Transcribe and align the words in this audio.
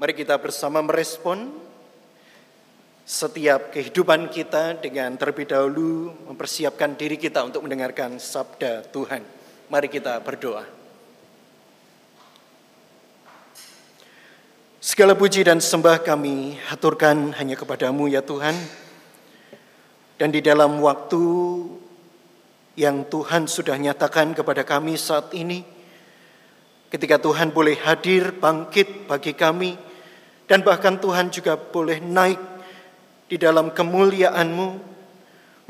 Mari 0.00 0.16
kita 0.16 0.40
bersama 0.40 0.80
merespon 0.80 1.52
setiap 3.04 3.68
kehidupan 3.68 4.32
kita 4.32 4.80
dengan 4.80 5.12
terlebih 5.20 5.44
dahulu 5.44 6.16
mempersiapkan 6.24 6.96
diri 6.96 7.20
kita 7.20 7.44
untuk 7.44 7.68
mendengarkan 7.68 8.16
sabda 8.16 8.88
Tuhan. 8.88 9.20
Mari 9.68 9.92
kita 9.92 10.16
berdoa. 10.24 10.64
Segala 14.80 15.12
puji 15.12 15.44
dan 15.44 15.60
sembah 15.60 16.00
kami 16.00 16.56
haturkan 16.72 17.36
hanya 17.36 17.60
kepadamu 17.60 18.08
ya 18.08 18.24
Tuhan. 18.24 18.56
Dan 20.16 20.32
di 20.32 20.40
dalam 20.40 20.80
waktu 20.80 21.24
yang 22.80 23.04
Tuhan 23.04 23.44
sudah 23.44 23.76
nyatakan 23.76 24.32
kepada 24.32 24.64
kami 24.64 24.96
saat 24.96 25.36
ini, 25.36 25.60
ketika 26.88 27.20
Tuhan 27.20 27.52
boleh 27.52 27.76
hadir 27.84 28.32
bangkit 28.32 29.04
bagi 29.04 29.36
kami, 29.36 29.89
dan 30.50 30.66
bahkan 30.66 30.98
Tuhan 30.98 31.30
juga 31.30 31.54
boleh 31.54 32.02
naik 32.02 32.42
di 33.30 33.38
dalam 33.38 33.70
kemuliaan-Mu, 33.70 34.68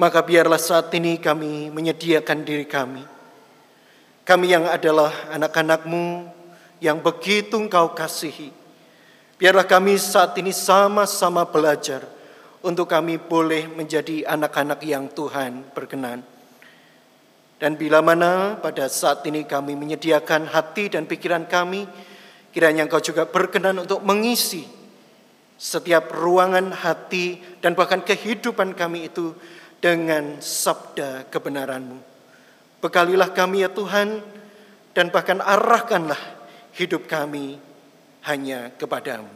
maka 0.01 0.25
biarlah 0.25 0.57
saat 0.57 0.89
ini 0.97 1.21
kami 1.21 1.69
menyediakan 1.69 2.41
diri 2.41 2.65
kami. 2.65 3.05
Kami 4.25 4.47
yang 4.49 4.65
adalah 4.65 5.13
anak-anak-Mu 5.37 6.33
yang 6.81 6.97
begitu 7.05 7.61
Engkau 7.61 7.93
kasihi. 7.93 8.49
Biarlah 9.37 9.69
kami 9.69 10.01
saat 10.01 10.33
ini 10.41 10.49
sama-sama 10.49 11.45
belajar 11.45 12.01
untuk 12.65 12.89
kami 12.89 13.21
boleh 13.21 13.69
menjadi 13.69 14.25
anak-anak 14.33 14.81
yang 14.81 15.13
Tuhan 15.13 15.77
berkenan. 15.77 16.25
Dan 17.61 17.77
bila 17.77 18.01
mana 18.01 18.57
pada 18.57 18.89
saat 18.89 19.21
ini 19.29 19.45
kami 19.45 19.77
menyediakan 19.77 20.49
hati 20.49 20.89
dan 20.89 21.05
pikiran 21.05 21.45
kami, 21.45 21.85
kiranya 22.51 22.87
Engkau 22.87 23.03
juga 23.03 23.27
berkenan 23.27 23.83
untuk 23.83 24.03
mengisi 24.03 24.67
setiap 25.61 26.09
ruangan 26.17 26.73
hati 26.73 27.37
dan 27.61 27.77
bahkan 27.77 28.01
kehidupan 28.01 28.73
kami 28.73 29.13
itu 29.13 29.37
dengan 29.77 30.41
sabda 30.41 31.29
kebenaran-Mu. 31.29 32.01
Bekalilah 32.81 33.29
kami 33.37 33.61
ya 33.61 33.69
Tuhan 33.69 34.25
dan 34.97 35.13
bahkan 35.13 35.45
arahkanlah 35.45 36.19
hidup 36.73 37.05
kami 37.05 37.61
hanya 38.25 38.73
kepadamu. 38.81 39.29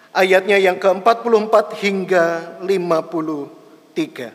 ayatnya 0.09 0.58
yang 0.58 0.81
ke-44 0.81 1.78
hingga 1.78 2.58
53. 2.66 4.34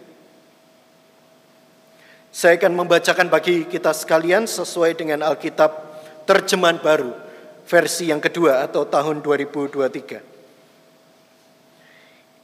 Saya 2.31 2.55
akan 2.55 2.87
membacakan 2.87 3.27
bagi 3.27 3.67
kita 3.67 3.91
sekalian 3.91 4.47
sesuai 4.47 4.95
dengan 4.95 5.27
Alkitab 5.27 5.75
terjemahan 6.23 6.79
baru 6.79 7.26
versi 7.67 8.15
yang 8.15 8.23
kedua 8.23 8.63
atau 8.63 8.87
tahun 8.87 9.19
2023. 9.21 10.23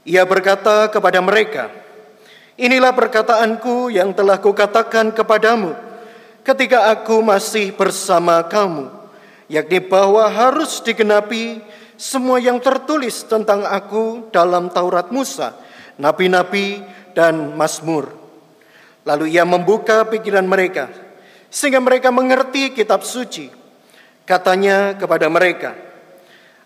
Ia 0.02 0.26
berkata 0.26 0.90
kepada 0.90 1.22
mereka, 1.22 1.70
Inilah 2.58 2.92
perkataanku 2.92 3.88
yang 3.88 4.12
telah 4.12 4.36
kukatakan 4.36 5.08
kepadamu 5.16 5.72
ketika 6.44 6.92
aku 6.92 7.24
masih 7.24 7.72
bersama 7.72 8.44
kamu, 8.44 8.92
yakni 9.48 9.80
bahwa 9.80 10.28
harus 10.28 10.84
digenapi 10.84 11.64
semua 11.96 12.36
yang 12.42 12.60
tertulis 12.60 13.24
tentang 13.24 13.64
aku 13.64 14.28
dalam 14.28 14.68
Taurat 14.68 15.08
Musa, 15.08 15.56
nabi-nabi, 15.96 16.84
dan 17.16 17.56
Mazmur. 17.56 18.12
Lalu 19.08 19.32
ia 19.32 19.48
membuka 19.48 20.04
pikiran 20.04 20.44
mereka, 20.44 20.92
sehingga 21.48 21.80
mereka 21.80 22.12
mengerti 22.12 22.76
kitab 22.76 23.00
suci 23.00 23.61
Katanya 24.22 24.94
kepada 24.94 25.26
mereka, 25.26 25.74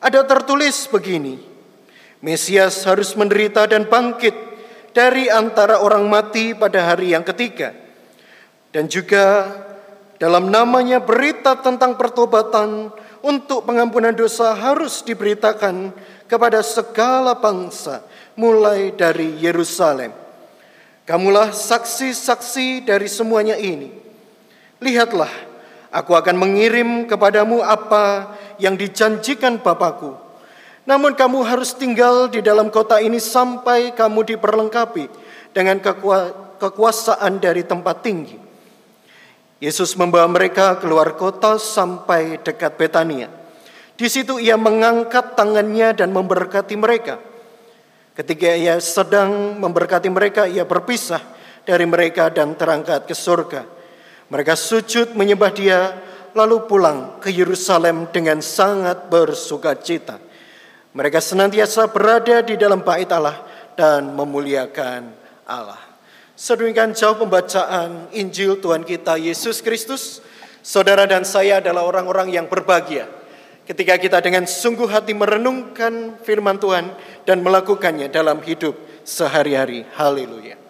ada 0.00 0.20
tertulis 0.28 0.84
begini, 0.92 1.40
Mesias 2.20 2.84
harus 2.84 3.16
menderita 3.16 3.64
dan 3.64 3.88
bangkit 3.88 4.34
dari 4.96 5.28
antara 5.28 5.80
orang 5.80 6.08
mati 6.08 6.56
pada 6.56 6.92
hari 6.92 7.12
yang 7.12 7.24
ketiga. 7.24 7.72
Dan 8.72 8.88
juga 8.88 9.48
dalam 10.16 10.48
namanya 10.48 11.00
berita 11.00 11.56
tentang 11.60 11.96
pertobatan 11.96 12.92
untuk 13.20 13.64
pengampunan 13.68 14.12
dosa 14.12 14.52
harus 14.56 15.04
diberitakan 15.04 15.92
kepada 16.28 16.60
segala 16.60 17.36
bangsa 17.36 18.04
mulai 18.36 18.92
dari 18.92 19.36
Yerusalem. 19.40 20.12
Kamulah 21.06 21.54
saksi-saksi 21.54 22.82
dari 22.84 23.06
semuanya 23.06 23.54
ini. 23.54 23.92
Lihatlah, 24.82 25.30
Aku 25.96 26.12
akan 26.12 26.36
mengirim 26.36 27.08
kepadamu 27.08 27.64
apa 27.64 28.36
yang 28.60 28.76
dijanjikan 28.76 29.56
Bapakku. 29.64 30.12
Namun 30.84 31.16
kamu 31.16 31.40
harus 31.40 31.72
tinggal 31.72 32.28
di 32.28 32.44
dalam 32.44 32.68
kota 32.68 33.00
ini 33.00 33.16
sampai 33.16 33.96
kamu 33.96 34.36
diperlengkapi 34.36 35.08
dengan 35.56 35.80
kekuasaan 36.60 37.40
dari 37.40 37.64
tempat 37.64 38.04
tinggi. 38.04 38.36
Yesus 39.56 39.96
membawa 39.96 40.28
mereka 40.28 40.76
keluar 40.76 41.16
kota 41.16 41.56
sampai 41.56 42.44
dekat 42.44 42.76
Betania. 42.76 43.32
Di 43.96 44.12
situ 44.12 44.36
ia 44.36 44.60
mengangkat 44.60 45.32
tangannya 45.32 45.96
dan 45.96 46.12
memberkati 46.12 46.76
mereka. 46.76 47.16
Ketika 48.12 48.52
ia 48.52 48.76
sedang 48.84 49.56
memberkati 49.56 50.12
mereka, 50.12 50.44
ia 50.44 50.68
berpisah 50.68 51.24
dari 51.64 51.88
mereka 51.88 52.28
dan 52.28 52.52
terangkat 52.52 53.08
ke 53.08 53.16
surga. 53.16 53.75
Mereka 54.26 54.59
sujud 54.59 55.14
menyembah 55.14 55.53
dia, 55.54 55.94
lalu 56.34 56.66
pulang 56.66 57.22
ke 57.22 57.31
Yerusalem 57.31 58.10
dengan 58.10 58.42
sangat 58.42 59.06
bersuka 59.06 59.78
cita. 59.78 60.19
Mereka 60.97 61.22
senantiasa 61.22 61.92
berada 61.92 62.42
di 62.42 62.59
dalam 62.59 62.82
bait 62.82 63.09
Allah 63.12 63.41
dan 63.78 64.10
memuliakan 64.16 65.12
Allah. 65.47 65.78
Sedemikian 66.36 66.92
jauh 66.92 67.16
pembacaan 67.16 68.12
Injil 68.12 68.60
Tuhan 68.60 68.84
kita 68.84 69.16
Yesus 69.16 69.65
Kristus. 69.65 70.20
Saudara 70.66 71.06
dan 71.06 71.22
saya 71.22 71.62
adalah 71.62 71.86
orang-orang 71.86 72.34
yang 72.34 72.50
berbahagia 72.50 73.06
ketika 73.66 73.94
kita 73.98 74.19
dengan 74.19 74.50
sungguh 74.50 74.91
hati 74.91 75.15
merenungkan 75.15 76.19
firman 76.26 76.59
Tuhan 76.59 76.91
dan 77.22 77.42
melakukannya 77.47 78.10
dalam 78.10 78.42
hidup 78.42 78.75
sehari-hari. 79.06 79.86
Haleluya. 79.94 80.66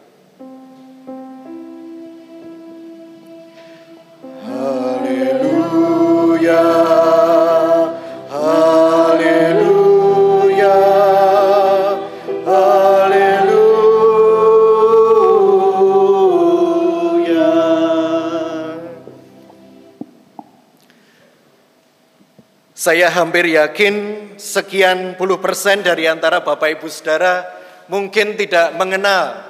Saya 22.86 23.10
hampir 23.10 23.50
yakin 23.50 23.94
sekian 24.38 25.18
puluh 25.18 25.42
persen 25.42 25.82
dari 25.82 26.06
antara 26.06 26.38
Bapak 26.38 26.78
Ibu 26.78 26.86
Saudara 26.86 27.42
mungkin 27.90 28.38
tidak 28.38 28.78
mengenal 28.78 29.42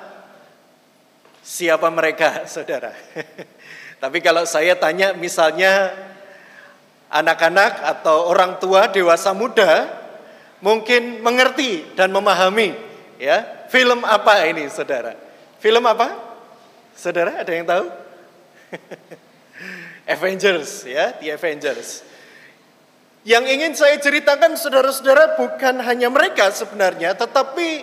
siapa 1.45 1.85
mereka, 1.93 2.41
Saudara. 2.49 2.97
Tapi 4.01 4.25
kalau 4.25 4.49
saya 4.49 4.73
tanya 4.81 5.13
misalnya 5.13 5.93
anak-anak 7.13 7.85
atau 7.85 8.25
orang 8.33 8.57
tua 8.57 8.89
dewasa 8.89 9.37
muda 9.37 9.85
mungkin 10.65 11.21
mengerti 11.21 11.93
dan 11.93 12.17
memahami 12.17 12.73
ya 13.21 13.69
film 13.69 14.01
apa 14.09 14.49
ini 14.49 14.65
saudara? 14.73 15.13
Film 15.61 15.85
apa? 15.85 16.09
Saudara 16.97 17.45
ada 17.45 17.53
yang 17.53 17.69
tahu? 17.69 17.85
Avengers 20.17 20.89
ya 20.89 21.13
The 21.21 21.37
Avengers 21.37 22.16
yang 23.27 23.43
ingin 23.43 23.75
saya 23.75 23.99
ceritakan 23.99 24.55
saudara-saudara 24.55 25.35
bukan 25.35 25.83
hanya 25.83 26.07
mereka 26.07 26.55
sebenarnya 26.55 27.19
tetapi 27.19 27.83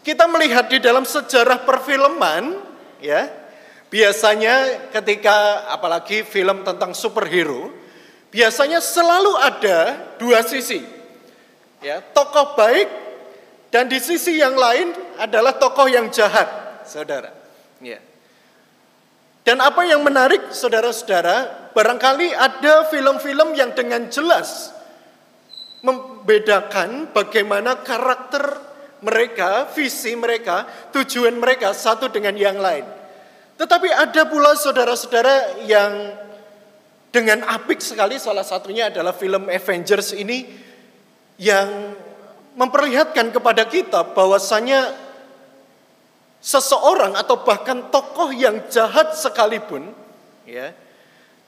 kita 0.00 0.24
melihat 0.24 0.72
di 0.72 0.80
dalam 0.80 1.04
sejarah 1.04 1.68
perfilman 1.68 2.56
ya 3.04 3.28
Biasanya 3.90 4.86
ketika 4.94 5.66
apalagi 5.74 6.22
film 6.22 6.62
tentang 6.62 6.94
superhero, 6.94 7.74
biasanya 8.30 8.78
selalu 8.78 9.34
ada 9.34 9.78
dua 10.14 10.46
sisi. 10.46 10.78
Ya, 11.82 11.98
tokoh 11.98 12.54
baik 12.54 12.86
dan 13.74 13.90
di 13.90 13.98
sisi 13.98 14.38
yang 14.38 14.54
lain 14.54 14.94
adalah 15.18 15.58
tokoh 15.58 15.90
yang 15.90 16.06
jahat, 16.14 16.46
saudara. 16.86 17.34
Ya. 17.82 17.98
Dan 19.50 19.58
apa 19.58 19.82
yang 19.82 20.06
menarik, 20.06 20.54
saudara-saudara, 20.54 21.66
barangkali 21.74 22.30
ada 22.38 22.86
film-film 22.86 23.58
yang 23.58 23.74
dengan 23.74 24.06
jelas 24.06 24.70
membedakan 25.82 27.10
bagaimana 27.10 27.82
karakter 27.82 28.46
mereka, 29.02 29.66
visi 29.74 30.14
mereka, 30.14 30.70
tujuan 30.94 31.34
mereka 31.34 31.74
satu 31.74 32.06
dengan 32.14 32.38
yang 32.38 32.62
lain. 32.62 32.86
Tetapi 33.58 33.90
ada 33.90 34.22
pula 34.30 34.54
saudara-saudara 34.54 35.66
yang 35.66 36.14
dengan 37.10 37.42
apik 37.42 37.82
sekali 37.82 38.22
salah 38.22 38.46
satunya 38.46 38.86
adalah 38.86 39.10
film 39.18 39.50
Avengers 39.50 40.14
ini 40.14 40.46
yang 41.42 41.98
memperlihatkan 42.54 43.34
kepada 43.34 43.66
kita 43.66 44.14
bahwasanya 44.14 45.09
seseorang 46.40 47.14
atau 47.14 47.44
bahkan 47.44 47.92
tokoh 47.92 48.32
yang 48.32 48.64
jahat 48.72 49.12
sekalipun 49.12 49.92
ya 50.48 50.72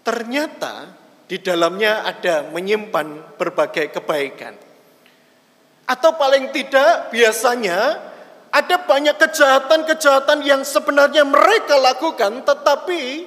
ternyata 0.05 1.03
di 1.33 1.41
dalamnya 1.41 2.05
ada 2.05 2.53
menyimpan 2.53 3.39
berbagai 3.41 3.89
kebaikan. 3.97 4.53
Atau 5.89 6.13
paling 6.21 6.53
tidak 6.53 7.09
biasanya 7.09 7.99
ada 8.53 8.77
banyak 8.85 9.17
kejahatan-kejahatan 9.17 10.45
yang 10.45 10.61
sebenarnya 10.61 11.25
mereka 11.25 11.81
lakukan 11.81 12.45
tetapi 12.45 13.25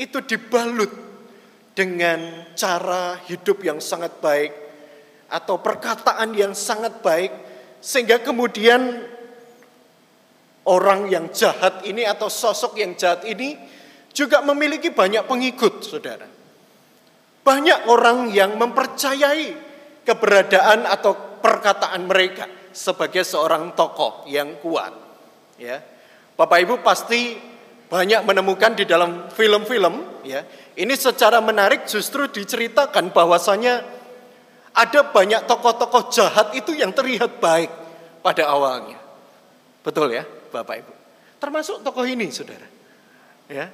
itu 0.00 0.18
dibalut 0.24 0.88
dengan 1.76 2.48
cara 2.56 3.20
hidup 3.28 3.60
yang 3.60 3.78
sangat 3.78 4.16
baik 4.24 4.56
atau 5.28 5.60
perkataan 5.60 6.32
yang 6.32 6.56
sangat 6.56 7.04
baik 7.04 7.30
sehingga 7.84 8.24
kemudian 8.24 9.04
orang 10.68 11.08
yang 11.08 11.32
jahat 11.32 11.82
ini 11.88 12.04
atau 12.04 12.28
sosok 12.28 12.76
yang 12.76 12.92
jahat 12.94 13.24
ini 13.24 13.56
juga 14.12 14.44
memiliki 14.44 14.92
banyak 14.92 15.24
pengikut, 15.24 15.80
Saudara. 15.80 16.28
Banyak 17.42 17.88
orang 17.88 18.28
yang 18.28 18.60
mempercayai 18.60 19.56
keberadaan 20.04 20.84
atau 20.84 21.40
perkataan 21.40 22.04
mereka 22.04 22.44
sebagai 22.74 23.24
seorang 23.24 23.72
tokoh 23.72 24.28
yang 24.28 24.60
kuat. 24.60 24.92
Ya, 25.56 25.80
Bapak 26.36 26.58
Ibu 26.62 26.84
pasti 26.84 27.34
banyak 27.88 28.22
menemukan 28.28 28.76
di 28.76 28.84
dalam 28.84 29.32
film-film. 29.32 30.22
Ya, 30.28 30.44
ini 30.76 30.92
secara 30.94 31.40
menarik 31.40 31.88
justru 31.88 32.28
diceritakan 32.28 33.10
bahwasanya 33.16 33.80
ada 34.76 35.00
banyak 35.08 35.48
tokoh-tokoh 35.48 36.12
jahat 36.12 36.54
itu 36.54 36.76
yang 36.76 36.92
terlihat 36.92 37.40
baik 37.40 37.72
pada 38.20 38.46
awalnya. 38.46 39.00
Betul 39.82 40.12
ya, 40.12 40.28
Bapak 40.50 40.76
Ibu. 40.84 40.94
Termasuk 41.38 41.86
tokoh 41.86 42.04
ini, 42.08 42.28
saudara. 42.34 42.66
Ya, 43.48 43.72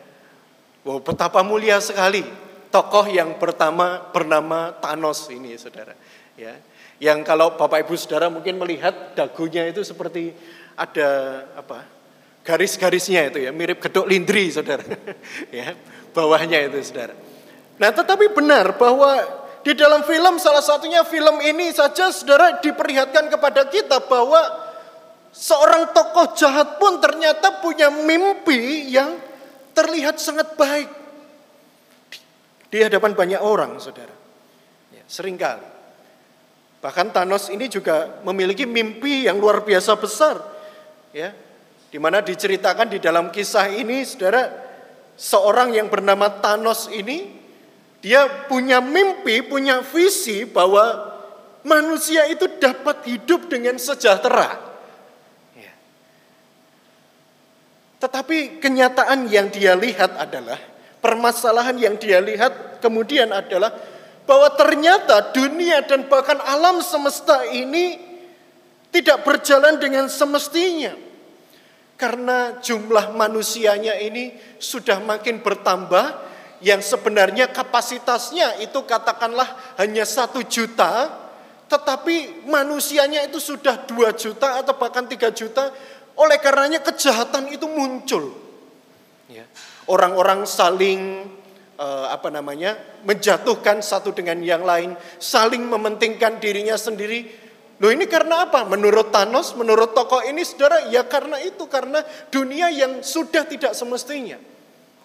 wow, 0.86 1.02
betapa 1.02 1.42
mulia 1.42 1.82
sekali 1.82 2.22
tokoh 2.70 3.10
yang 3.10 3.38
pertama 3.42 4.02
bernama 4.14 4.74
Thanos 4.78 5.26
ini 5.30 5.54
saudara. 5.58 5.94
Ya, 6.38 6.58
yang 7.02 7.26
kalau 7.26 7.58
Bapak 7.58 7.86
Ibu 7.86 7.94
Saudara 7.98 8.30
mungkin 8.30 8.58
melihat 8.58 9.18
dagunya 9.18 9.66
itu 9.66 9.82
seperti 9.82 10.34
ada 10.74 11.42
apa 11.54 11.86
garis-garisnya 12.44 13.32
itu 13.32 13.46
ya 13.46 13.50
mirip 13.50 13.80
gedok 13.80 14.04
lindri 14.04 14.52
saudara 14.52 14.84
ya 15.54 15.72
bawahnya 16.12 16.66
itu 16.68 16.78
saudara 16.84 17.16
nah 17.80 17.90
tetapi 17.90 18.30
benar 18.30 18.76
bahwa 18.76 19.16
di 19.64 19.72
dalam 19.72 20.04
film 20.04 20.36
salah 20.36 20.60
satunya 20.60 21.02
film 21.08 21.40
ini 21.40 21.72
saja 21.72 22.12
saudara 22.12 22.60
diperlihatkan 22.60 23.32
kepada 23.32 23.64
kita 23.72 24.04
bahwa 24.04 24.38
seorang 25.34 25.90
tokoh 25.90 26.38
jahat 26.38 26.78
pun 26.78 27.02
ternyata 27.02 27.58
punya 27.58 27.90
mimpi 27.90 28.86
yang 28.94 29.18
terlihat 29.74 30.22
sangat 30.22 30.54
baik 30.54 30.86
di 32.70 32.82
hadapan 32.82 33.14
banyak 33.14 33.38
orang, 33.42 33.78
saudara. 33.82 34.10
Ya, 34.90 35.02
sering 35.06 35.38
kali. 35.38 35.62
Bahkan 36.82 37.14
Thanos 37.14 37.46
ini 37.50 37.70
juga 37.70 38.18
memiliki 38.26 38.66
mimpi 38.66 39.30
yang 39.30 39.38
luar 39.38 39.62
biasa 39.62 39.94
besar. 39.94 40.42
Ya, 41.14 41.30
di 41.94 42.02
mana 42.02 42.18
diceritakan 42.18 42.90
di 42.90 42.98
dalam 42.98 43.30
kisah 43.30 43.70
ini, 43.70 44.02
saudara, 44.02 44.50
seorang 45.14 45.70
yang 45.78 45.86
bernama 45.86 46.26
Thanos 46.42 46.90
ini, 46.90 47.30
dia 48.02 48.26
punya 48.50 48.82
mimpi, 48.82 49.46
punya 49.46 49.78
visi 49.78 50.42
bahwa 50.42 51.14
manusia 51.62 52.26
itu 52.26 52.50
dapat 52.58 53.06
hidup 53.06 53.46
dengan 53.46 53.78
sejahtera. 53.78 54.58
Ya. 55.54 55.72
Tetapi 58.04 58.60
kenyataan 58.60 59.32
yang 59.32 59.48
dia 59.48 59.72
lihat 59.72 60.20
adalah 60.20 60.60
permasalahan 61.00 61.72
yang 61.80 61.96
dia 61.96 62.20
lihat 62.20 62.84
kemudian 62.84 63.32
adalah 63.32 63.72
bahwa 64.28 64.52
ternyata 64.60 65.32
dunia 65.32 65.80
dan 65.88 66.04
bahkan 66.04 66.36
alam 66.44 66.84
semesta 66.84 67.48
ini 67.48 67.96
tidak 68.92 69.24
berjalan 69.24 69.80
dengan 69.80 70.12
semestinya. 70.12 70.92
Karena 71.96 72.60
jumlah 72.60 73.16
manusianya 73.16 73.96
ini 73.96 74.36
sudah 74.60 75.00
makin 75.00 75.40
bertambah, 75.40 76.04
yang 76.60 76.84
sebenarnya 76.84 77.48
kapasitasnya 77.56 78.60
itu 78.60 78.84
katakanlah 78.84 79.78
hanya 79.80 80.04
satu 80.04 80.44
juta, 80.44 81.08
tetapi 81.72 82.44
manusianya 82.50 83.24
itu 83.24 83.40
sudah 83.40 83.88
dua 83.88 84.12
juta 84.12 84.60
atau 84.60 84.76
bahkan 84.76 85.08
tiga 85.08 85.32
juta, 85.32 85.72
oleh 86.18 86.38
karenanya 86.38 86.80
kejahatan 86.84 87.50
itu 87.50 87.66
muncul. 87.66 88.32
Ya 89.30 89.44
orang-orang 89.88 90.48
saling 90.48 91.28
uh, 91.76 92.06
apa 92.08 92.32
namanya 92.32 92.76
menjatuhkan 93.04 93.84
satu 93.84 94.14
dengan 94.16 94.40
yang 94.40 94.64
lain, 94.64 94.96
saling 95.20 95.64
mementingkan 95.64 96.40
dirinya 96.40 96.76
sendiri. 96.78 97.44
Loh 97.82 97.90
ini 97.90 98.06
karena 98.06 98.46
apa? 98.48 98.62
Menurut 98.70 99.10
Thanos, 99.10 99.58
menurut 99.58 99.92
tokoh 99.92 100.22
ini 100.22 100.46
saudara, 100.46 100.88
ya 100.94 101.04
karena 101.10 101.42
itu, 101.42 101.66
karena 101.66 102.06
dunia 102.30 102.70
yang 102.70 103.02
sudah 103.02 103.44
tidak 103.50 103.74
semestinya. 103.74 104.38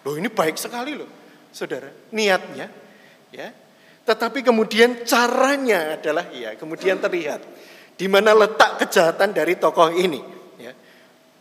Loh 0.06 0.14
ini 0.14 0.30
baik 0.30 0.54
sekali 0.54 0.94
loh, 0.94 1.10
saudara, 1.50 1.90
niatnya. 2.14 2.70
ya. 3.34 3.48
Tetapi 4.06 4.46
kemudian 4.46 5.02
caranya 5.02 5.98
adalah, 5.98 6.30
ya 6.30 6.54
kemudian 6.54 7.02
terlihat. 7.02 7.42
Di 8.00 8.08
mana 8.08 8.32
letak 8.32 8.80
kejahatan 8.80 9.34
dari 9.36 9.60
tokoh 9.60 9.92
ini. 9.92 10.39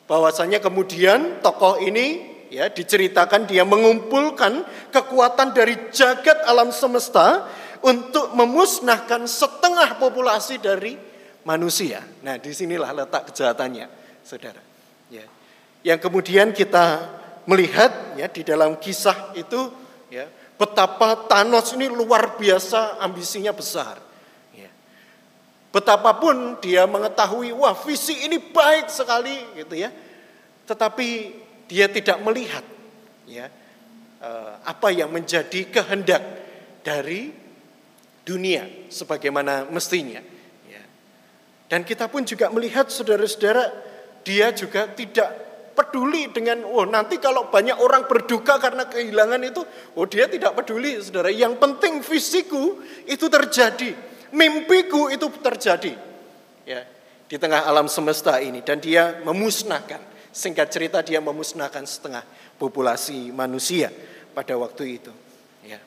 Ya. 0.10 0.18
Bahwasanya 0.18 0.58
kemudian 0.58 1.38
tokoh 1.46 1.78
ini 1.78 2.26
ya 2.50 2.66
diceritakan 2.66 3.46
dia 3.46 3.62
mengumpulkan 3.62 4.66
kekuatan 4.90 5.54
dari 5.54 5.94
jagat 5.94 6.42
alam 6.50 6.74
semesta 6.74 7.46
untuk 7.86 8.34
memusnahkan 8.34 9.30
setengah 9.30 10.02
populasi 10.02 10.58
dari 10.58 10.98
manusia. 11.46 12.02
Nah, 12.26 12.42
di 12.42 12.50
sinilah 12.50 12.90
letak 12.92 13.30
kejahatannya, 13.30 13.86
saudara. 14.26 14.60
Ya. 15.14 15.24
Yang 15.86 16.10
kemudian 16.10 16.52
kita 16.58 17.06
melihat 17.48 18.18
ya 18.20 18.28
di 18.28 18.42
dalam 18.42 18.82
kisah 18.82 19.32
itu 19.38 19.72
ya 20.10 20.28
betapa 20.60 21.30
Thanos 21.30 21.72
ini 21.78 21.88
luar 21.88 22.36
biasa 22.36 22.98
ambisinya 23.00 23.54
besar. 23.56 24.09
Betapapun 25.70 26.58
dia 26.58 26.90
mengetahui 26.90 27.54
wah 27.54 27.78
visi 27.78 28.26
ini 28.26 28.42
baik 28.42 28.90
sekali 28.90 29.38
gitu 29.54 29.78
ya. 29.78 29.94
Tetapi 30.66 31.10
dia 31.70 31.86
tidak 31.86 32.18
melihat 32.26 32.66
ya 33.30 33.46
eh, 34.22 34.54
apa 34.66 34.90
yang 34.90 35.14
menjadi 35.14 35.70
kehendak 35.70 36.22
dari 36.82 37.30
dunia 38.26 38.90
sebagaimana 38.90 39.70
mestinya. 39.70 40.22
Ya. 40.66 40.84
Dan 41.70 41.86
kita 41.86 42.10
pun 42.10 42.26
juga 42.26 42.50
melihat 42.50 42.90
saudara-saudara, 42.90 43.70
dia 44.26 44.50
juga 44.54 44.90
tidak 44.94 45.30
peduli 45.74 46.28
dengan, 46.30 46.66
oh 46.68 46.84
nanti 46.84 47.18
kalau 47.18 47.48
banyak 47.48 47.78
orang 47.80 48.06
berduka 48.06 48.60
karena 48.60 48.86
kehilangan 48.86 49.42
itu, 49.46 49.62
oh 49.98 50.06
dia 50.06 50.30
tidak 50.30 50.54
peduli 50.58 51.00
saudara. 51.02 51.34
Yang 51.34 51.58
penting 51.58 51.94
fisiku 52.06 52.78
itu 53.10 53.26
terjadi, 53.26 53.96
mimpiku 54.32 55.10
itu 55.14 55.30
terjadi. 55.42 55.94
Ya, 56.68 56.86
di 57.26 57.38
tengah 57.38 57.66
alam 57.66 57.90
semesta 57.90 58.38
ini 58.38 58.62
dan 58.62 58.78
dia 58.78 59.22
memusnahkan 59.26 60.10
Singkat 60.30 60.68
cerita 60.70 61.00
dia 61.02 61.18
memusnahkan 61.18 61.82
setengah 61.90 62.22
populasi 62.62 63.34
manusia 63.34 63.90
pada 64.38 64.54
waktu 64.62 65.02
itu. 65.02 65.10
Ya. 65.66 65.82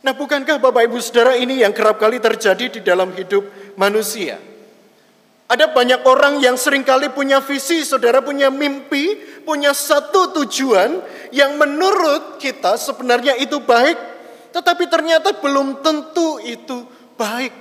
Nah 0.00 0.16
bukankah 0.16 0.56
Bapak 0.56 0.88
Ibu 0.88 0.96
Saudara 1.04 1.36
ini 1.36 1.60
yang 1.60 1.76
kerap 1.76 2.00
kali 2.00 2.16
terjadi 2.16 2.72
di 2.72 2.80
dalam 2.80 3.12
hidup 3.12 3.44
manusia? 3.76 4.40
Ada 5.50 5.70
banyak 5.76 6.06
orang 6.06 6.40
yang 6.40 6.54
sering 6.56 6.86
kali 6.86 7.10
punya 7.10 7.42
visi, 7.42 7.82
saudara 7.82 8.22
punya 8.22 8.54
mimpi, 8.54 9.18
punya 9.42 9.74
satu 9.74 10.30
tujuan 10.40 11.02
yang 11.34 11.58
menurut 11.58 12.38
kita 12.38 12.78
sebenarnya 12.78 13.34
itu 13.34 13.58
baik, 13.58 13.98
tetapi 14.54 14.86
ternyata 14.86 15.34
belum 15.42 15.82
tentu 15.82 16.38
itu 16.46 16.86
baik. 17.20 17.54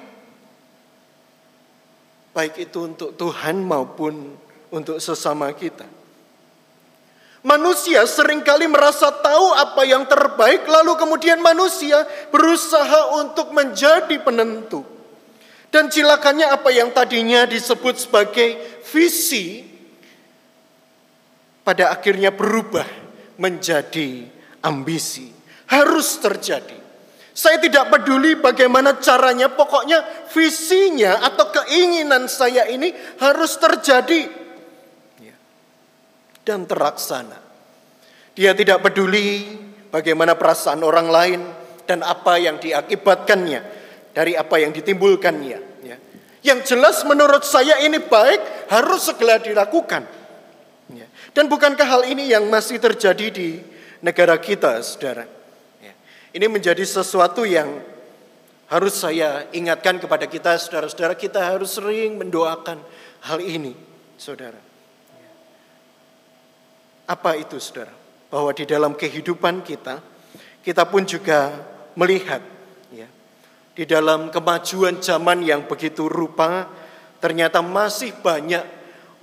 baik 2.30 2.72
itu 2.72 2.80
untuk 2.88 3.20
Tuhan 3.20 3.60
maupun 3.68 4.32
untuk 4.72 4.96
sesama 5.04 5.52
kita. 5.52 5.84
Manusia 7.44 8.08
sering 8.08 8.40
kali 8.44 8.64
merasa 8.68 9.12
tahu 9.12 9.56
apa 9.60 9.84
yang 9.84 10.08
terbaik, 10.08 10.64
lalu 10.64 10.96
kemudian 10.96 11.44
manusia 11.44 12.08
berusaha 12.32 13.20
untuk 13.20 13.52
menjadi 13.52 14.16
penentu. 14.24 14.88
Dan 15.68 15.92
cilakannya 15.92 16.48
apa 16.48 16.72
yang 16.72 16.96
tadinya 16.96 17.44
disebut 17.44 18.08
sebagai 18.08 18.56
visi, 18.88 19.68
pada 21.68 21.92
akhirnya 21.92 22.32
berubah 22.32 22.88
menjadi 23.36 24.28
ambisi. 24.64 25.32
Harus 25.68 26.18
terjadi. 26.18 26.79
Saya 27.40 27.56
tidak 27.56 27.88
peduli 27.88 28.36
bagaimana 28.36 29.00
caranya, 29.00 29.48
pokoknya 29.48 30.28
visinya 30.28 31.24
atau 31.24 31.48
keinginan 31.56 32.28
saya 32.28 32.68
ini 32.68 32.92
harus 33.16 33.56
terjadi 33.56 34.28
ya. 35.24 35.36
dan 36.44 36.68
terlaksana. 36.68 37.40
Dia 38.36 38.52
tidak 38.52 38.84
peduli 38.84 39.56
bagaimana 39.88 40.36
perasaan 40.36 40.84
orang 40.84 41.08
lain 41.08 41.40
dan 41.88 42.04
apa 42.04 42.36
yang 42.44 42.60
diakibatkannya 42.60 43.64
dari 44.12 44.36
apa 44.36 44.60
yang 44.60 44.76
ditimbulkannya. 44.76 45.60
Ya. 45.88 45.96
Yang 46.44 46.76
jelas 46.76 47.08
menurut 47.08 47.48
saya 47.48 47.80
ini 47.88 48.04
baik 48.04 48.68
harus 48.68 49.08
segera 49.08 49.40
dilakukan. 49.40 50.04
Ya. 50.92 51.08
Dan 51.32 51.48
bukankah 51.48 51.88
hal 51.88 52.04
ini 52.04 52.36
yang 52.36 52.52
masih 52.52 52.84
terjadi 52.84 53.32
di 53.32 53.64
negara 54.04 54.36
kita, 54.36 54.84
saudara? 54.84 55.39
Ini 56.30 56.46
menjadi 56.46 56.86
sesuatu 56.86 57.42
yang 57.42 57.82
harus 58.70 59.02
saya 59.02 59.50
ingatkan 59.50 59.98
kepada 59.98 60.30
kita, 60.30 60.62
saudara-saudara. 60.62 61.18
Kita 61.18 61.42
harus 61.42 61.74
sering 61.74 62.22
mendoakan 62.22 62.78
hal 63.26 63.42
ini, 63.42 63.74
saudara. 64.14 64.62
Apa 67.10 67.34
itu, 67.34 67.58
saudara? 67.58 67.90
Bahwa 68.30 68.54
di 68.54 68.70
dalam 68.70 68.94
kehidupan 68.94 69.66
kita, 69.66 69.98
kita 70.62 70.86
pun 70.86 71.02
juga 71.10 71.50
melihat, 71.98 72.46
ya, 72.94 73.10
di 73.74 73.90
dalam 73.90 74.30
kemajuan 74.30 75.02
zaman 75.02 75.42
yang 75.42 75.66
begitu 75.66 76.06
rupa, 76.06 76.70
ternyata 77.18 77.66
masih 77.66 78.14
banyak 78.22 78.62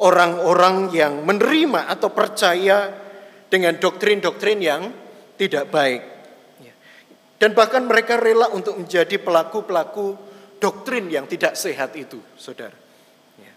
orang-orang 0.02 0.90
yang 0.90 1.22
menerima 1.22 1.86
atau 1.86 2.10
percaya 2.10 2.90
dengan 3.46 3.78
doktrin-doktrin 3.78 4.58
yang 4.58 4.90
tidak 5.38 5.70
baik. 5.70 6.15
Dan 7.36 7.52
bahkan 7.52 7.84
mereka 7.84 8.16
rela 8.16 8.48
untuk 8.48 8.80
menjadi 8.80 9.20
pelaku-pelaku 9.20 10.16
doktrin 10.56 11.12
yang 11.12 11.28
tidak 11.28 11.52
sehat 11.52 11.92
itu, 11.92 12.16
saudara. 12.40 12.72
Ya. 13.36 13.52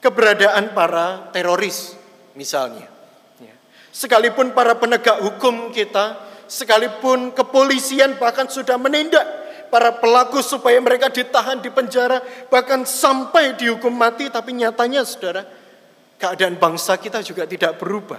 Keberadaan 0.00 0.72
para 0.72 1.28
teroris, 1.28 2.00
misalnya. 2.32 2.88
Ya. 3.36 3.54
Sekalipun 3.92 4.56
para 4.56 4.72
penegak 4.80 5.20
hukum 5.20 5.68
kita, 5.68 6.16
sekalipun 6.48 7.36
kepolisian 7.36 8.16
bahkan 8.16 8.48
sudah 8.48 8.80
menindak 8.80 9.22
para 9.68 10.00
pelaku 10.00 10.40
supaya 10.40 10.80
mereka 10.80 11.12
ditahan 11.12 11.60
di 11.60 11.68
penjara, 11.68 12.24
bahkan 12.48 12.88
sampai 12.88 13.54
dihukum 13.54 13.92
mati, 13.92 14.32
tapi 14.32 14.56
nyatanya, 14.56 15.04
saudara, 15.04 15.44
keadaan 16.16 16.56
bangsa 16.56 16.96
kita 16.96 17.20
juga 17.20 17.44
tidak 17.44 17.76
berubah. 17.76 18.18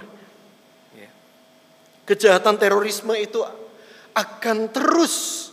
Ya. 0.94 1.10
Kejahatan 2.06 2.54
terorisme 2.54 3.18
itu 3.18 3.42
akan 4.12 4.68
terus 4.72 5.48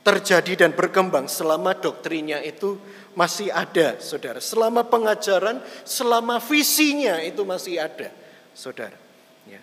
terjadi 0.00 0.66
dan 0.66 0.70
berkembang 0.72 1.28
selama 1.28 1.76
doktrinnya 1.76 2.40
itu 2.40 2.80
masih 3.14 3.52
ada, 3.52 4.00
saudara. 4.00 4.40
Selama 4.40 4.86
pengajaran, 4.86 5.60
selama 5.84 6.40
visinya 6.40 7.20
itu 7.20 7.44
masih 7.44 7.82
ada, 7.82 8.08
saudara. 8.56 8.96
Ya. 9.44 9.60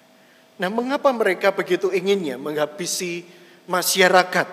Nah, 0.62 0.70
mengapa 0.70 1.10
mereka 1.10 1.52
begitu 1.52 1.90
inginnya 1.90 2.38
menghabisi 2.38 3.26
masyarakat 3.66 4.48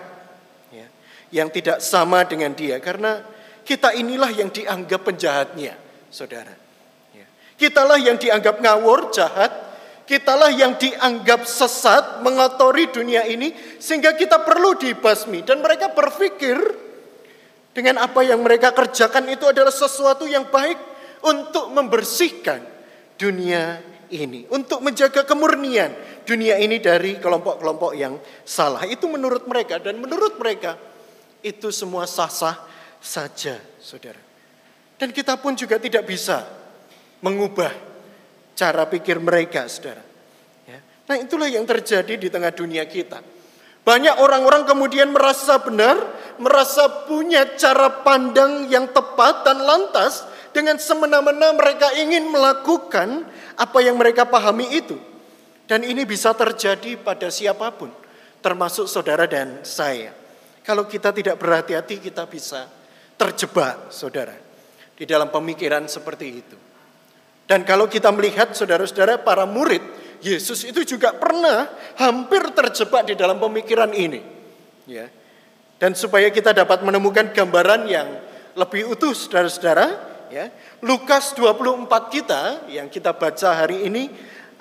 ya, 0.73 0.87
yang 1.31 1.53
tidak 1.53 1.83
sama 1.83 2.25
dengan 2.25 2.57
dia? 2.57 2.81
Karena 2.81 3.21
kita 3.61 3.93
inilah 3.93 4.31
yang 4.33 4.49
dianggap 4.49 5.05
penjahatnya, 5.05 5.77
saudara. 6.09 6.55
Ya. 7.13 7.27
Kitalah 7.61 8.01
yang 8.01 8.17
dianggap 8.17 8.57
ngawur, 8.57 9.13
jahat, 9.13 9.53
Kitalah 10.05 10.53
yang 10.53 10.77
dianggap 10.77 11.49
sesat, 11.49 12.21
mengotori 12.21 12.93
dunia 12.93 13.25
ini, 13.25 13.49
sehingga 13.81 14.13
kita 14.13 14.45
perlu 14.45 14.77
dibasmi. 14.77 15.41
Dan 15.41 15.65
mereka 15.65 15.89
berpikir 15.89 16.61
dengan 17.73 18.05
apa 18.05 18.21
yang 18.21 18.45
mereka 18.45 18.69
kerjakan 18.69 19.25
itu 19.33 19.49
adalah 19.49 19.73
sesuatu 19.73 20.29
yang 20.29 20.45
baik 20.53 20.77
untuk 21.25 21.73
membersihkan 21.73 22.61
dunia 23.17 23.81
ini, 24.13 24.45
untuk 24.53 24.85
menjaga 24.85 25.25
kemurnian 25.25 25.89
dunia 26.21 26.61
ini 26.61 26.77
dari 26.77 27.17
kelompok-kelompok 27.17 27.97
yang 27.97 28.21
salah. 28.45 28.85
Itu 28.85 29.09
menurut 29.09 29.49
mereka, 29.49 29.81
dan 29.81 29.97
menurut 29.97 30.37
mereka 30.37 30.77
itu 31.41 31.73
semua 31.73 32.05
sah-sah 32.05 32.61
saja, 33.01 33.57
saudara. 33.81 34.21
Dan 35.01 35.09
kita 35.09 35.41
pun 35.41 35.57
juga 35.57 35.81
tidak 35.81 36.05
bisa 36.05 36.45
mengubah 37.25 37.94
cara 38.55 38.87
pikir 38.87 39.19
mereka, 39.19 39.67
saudara. 39.67 40.01
Ya. 40.65 40.79
Nah 41.11 41.15
itulah 41.19 41.51
yang 41.51 41.67
terjadi 41.67 42.15
di 42.15 42.31
tengah 42.31 42.55
dunia 42.55 42.87
kita. 42.87 43.21
Banyak 43.85 44.17
orang-orang 44.17 44.65
kemudian 44.65 45.13
merasa 45.13 45.61
benar, 45.61 45.93
merasa 46.41 47.05
punya 47.05 47.53
cara 47.53 48.01
pandang 48.01 48.65
yang 48.65 48.89
tepat 48.89 49.45
dan 49.45 49.61
lantas 49.61 50.25
dengan 50.49 50.81
semena-mena 50.81 51.53
mereka 51.53 51.93
ingin 51.93 52.25
melakukan 52.33 53.29
apa 53.53 53.79
yang 53.85 53.99
mereka 53.99 54.25
pahami 54.25 54.73
itu. 54.73 54.97
Dan 55.69 55.85
ini 55.85 56.01
bisa 56.01 56.33
terjadi 56.33 56.97
pada 56.97 57.29
siapa 57.29 57.69
pun, 57.77 57.93
termasuk 58.41 58.89
saudara 58.89 59.29
dan 59.29 59.61
saya. 59.61 60.13
Kalau 60.65 60.89
kita 60.89 61.13
tidak 61.13 61.37
berhati-hati 61.37 62.01
kita 62.01 62.25
bisa 62.25 62.65
terjebak, 63.21 63.93
saudara, 63.93 64.33
di 64.97 65.05
dalam 65.05 65.29
pemikiran 65.29 65.85
seperti 65.85 66.27
itu. 66.41 66.64
Dan 67.45 67.61
kalau 67.61 67.85
kita 67.85 68.09
melihat 68.09 68.53
saudara-saudara 68.57 69.21
para 69.21 69.45
murid, 69.45 69.81
Yesus 70.21 70.65
itu 70.65 70.81
juga 70.81 71.13
pernah 71.13 71.69
hampir 72.01 72.41
terjebak 72.57 73.05
di 73.05 73.13
dalam 73.13 73.37
pemikiran 73.37 73.93
ini. 73.93 74.21
Ya. 74.89 75.09
Dan 75.77 75.93
supaya 75.93 76.33
kita 76.33 76.55
dapat 76.55 76.81
menemukan 76.81 77.29
gambaran 77.29 77.85
yang 77.85 78.07
lebih 78.57 78.89
utuh 78.89 79.13
saudara-saudara, 79.13 79.87
ya. 80.33 80.49
Lukas 80.81 81.37
24 81.37 81.85
kita 82.09 82.41
yang 82.73 82.89
kita 82.89 83.13
baca 83.13 83.49
hari 83.53 83.85
ini 83.85 84.09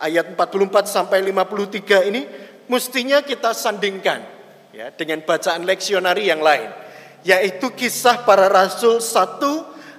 ayat 0.01 0.37
44 0.37 0.85
sampai 0.85 1.25
53 1.25 2.11
ini 2.13 2.23
mestinya 2.69 3.21
kita 3.21 3.53
sandingkan 3.53 4.25
ya 4.73 4.91
dengan 4.91 5.23
bacaan 5.23 5.69
leksionari 5.69 6.33
yang 6.33 6.41
lain 6.41 6.73
yaitu 7.25 7.73
kisah 7.73 8.25
para 8.25 8.49
rasul 8.49 9.01
1 9.01 9.41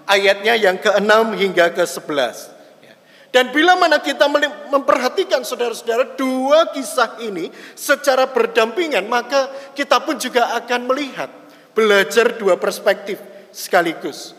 ayatnya 0.05 0.53
yang 0.53 0.77
ke-6 0.77 1.13
hingga 1.41 1.73
ke-11. 1.73 2.54
Dan 3.35 3.51
bila 3.51 3.75
mana 3.75 3.99
kita 3.99 4.31
memperhatikan 4.71 5.43
saudara-saudara 5.43 6.15
dua 6.15 6.71
kisah 6.71 7.19
ini 7.19 7.51
secara 7.75 8.31
berdampingan, 8.31 9.03
maka 9.11 9.51
kita 9.75 9.99
pun 9.99 10.15
juga 10.15 10.55
akan 10.55 10.87
melihat, 10.87 11.27
belajar 11.75 12.39
dua 12.39 12.55
perspektif 12.55 13.19
sekaligus. 13.51 14.31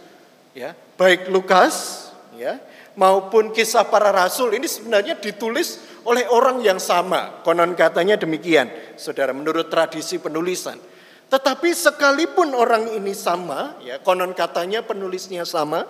Ya, 0.57 0.73
baik 0.97 1.29
Lukas 1.29 2.09
ya, 2.41 2.57
maupun 2.97 3.53
kisah 3.53 3.85
para 3.85 4.09
rasul 4.09 4.57
ini 4.57 4.65
sebenarnya 4.65 5.21
ditulis 5.21 5.77
oleh 6.09 6.25
orang 6.33 6.65
yang 6.65 6.81
sama. 6.81 7.45
Konon 7.45 7.77
katanya 7.77 8.17
demikian, 8.17 8.97
saudara, 8.97 9.37
menurut 9.37 9.69
tradisi 9.69 10.17
penulisan. 10.17 10.81
Tetapi 11.29 11.69
sekalipun 11.69 12.57
orang 12.57 12.97
ini 12.97 13.13
sama, 13.13 13.77
ya 13.85 14.01
konon 14.01 14.33
katanya 14.33 14.81
penulisnya 14.81 15.45
sama, 15.45 15.85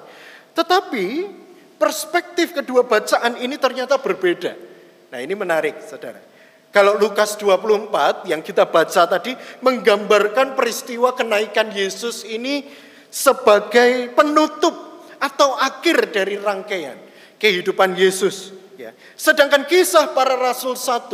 tetapi 0.59 1.46
perspektif 1.76 2.56
kedua 2.56 2.85
bacaan 2.85 3.40
ini 3.40 3.56
ternyata 3.61 4.00
berbeda. 4.00 4.52
Nah 5.12 5.18
ini 5.23 5.33
menarik 5.37 5.80
saudara. 5.85 6.18
Kalau 6.75 7.00
Lukas 7.00 7.40
24 7.40 8.28
yang 8.28 8.45
kita 8.45 8.68
baca 8.68 9.09
tadi 9.09 9.33
menggambarkan 9.64 10.52
peristiwa 10.52 11.16
kenaikan 11.16 11.73
Yesus 11.73 12.26
ini 12.28 12.68
sebagai 13.09 14.12
penutup 14.12 14.76
atau 15.16 15.56
akhir 15.56 16.12
dari 16.12 16.37
rangkaian 16.37 17.00
kehidupan 17.40 17.97
Yesus. 17.97 18.52
Ya. 18.76 18.92
Sedangkan 19.16 19.64
kisah 19.64 20.12
para 20.12 20.37
rasul 20.37 20.76
1 20.76 21.09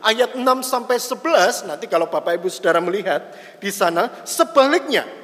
ayat 0.00 0.32
6 0.32 0.40
sampai 0.64 0.96
11 0.96 1.68
nanti 1.68 1.84
kalau 1.84 2.08
Bapak 2.08 2.40
Ibu 2.40 2.48
Saudara 2.48 2.80
melihat 2.80 3.20
di 3.60 3.68
sana 3.68 4.08
sebaliknya 4.24 5.04
ya. 5.04 5.21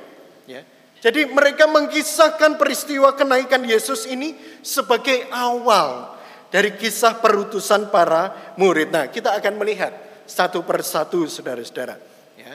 Jadi 0.98 1.30
mereka 1.30 1.70
mengisahkan 1.70 2.58
peristiwa 2.58 3.14
kenaikan 3.14 3.62
Yesus 3.62 4.06
ini 4.10 4.34
sebagai 4.66 5.30
awal 5.30 6.18
dari 6.50 6.74
kisah 6.74 7.22
perutusan 7.22 7.92
para 7.92 8.54
murid. 8.58 8.90
Nah, 8.90 9.06
kita 9.06 9.38
akan 9.38 9.54
melihat 9.62 9.94
satu 10.26 10.66
persatu 10.66 11.30
saudara-saudara. 11.30 11.96
Ya. 12.34 12.54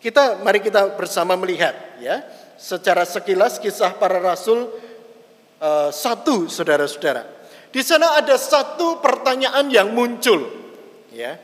Kita 0.00 0.40
mari 0.40 0.64
kita 0.64 0.96
bersama 0.96 1.36
melihat 1.36 1.76
ya 2.00 2.24
secara 2.56 3.04
sekilas 3.04 3.60
kisah 3.60 3.92
para 3.98 4.16
rasul 4.16 4.72
uh, 5.60 5.90
satu 5.92 6.48
saudara-saudara. 6.48 7.28
Di 7.72 7.80
sana 7.80 8.20
ada 8.20 8.36
satu 8.36 9.00
pertanyaan 9.00 9.68
yang 9.72 9.96
muncul, 9.96 10.44
ya, 11.08 11.40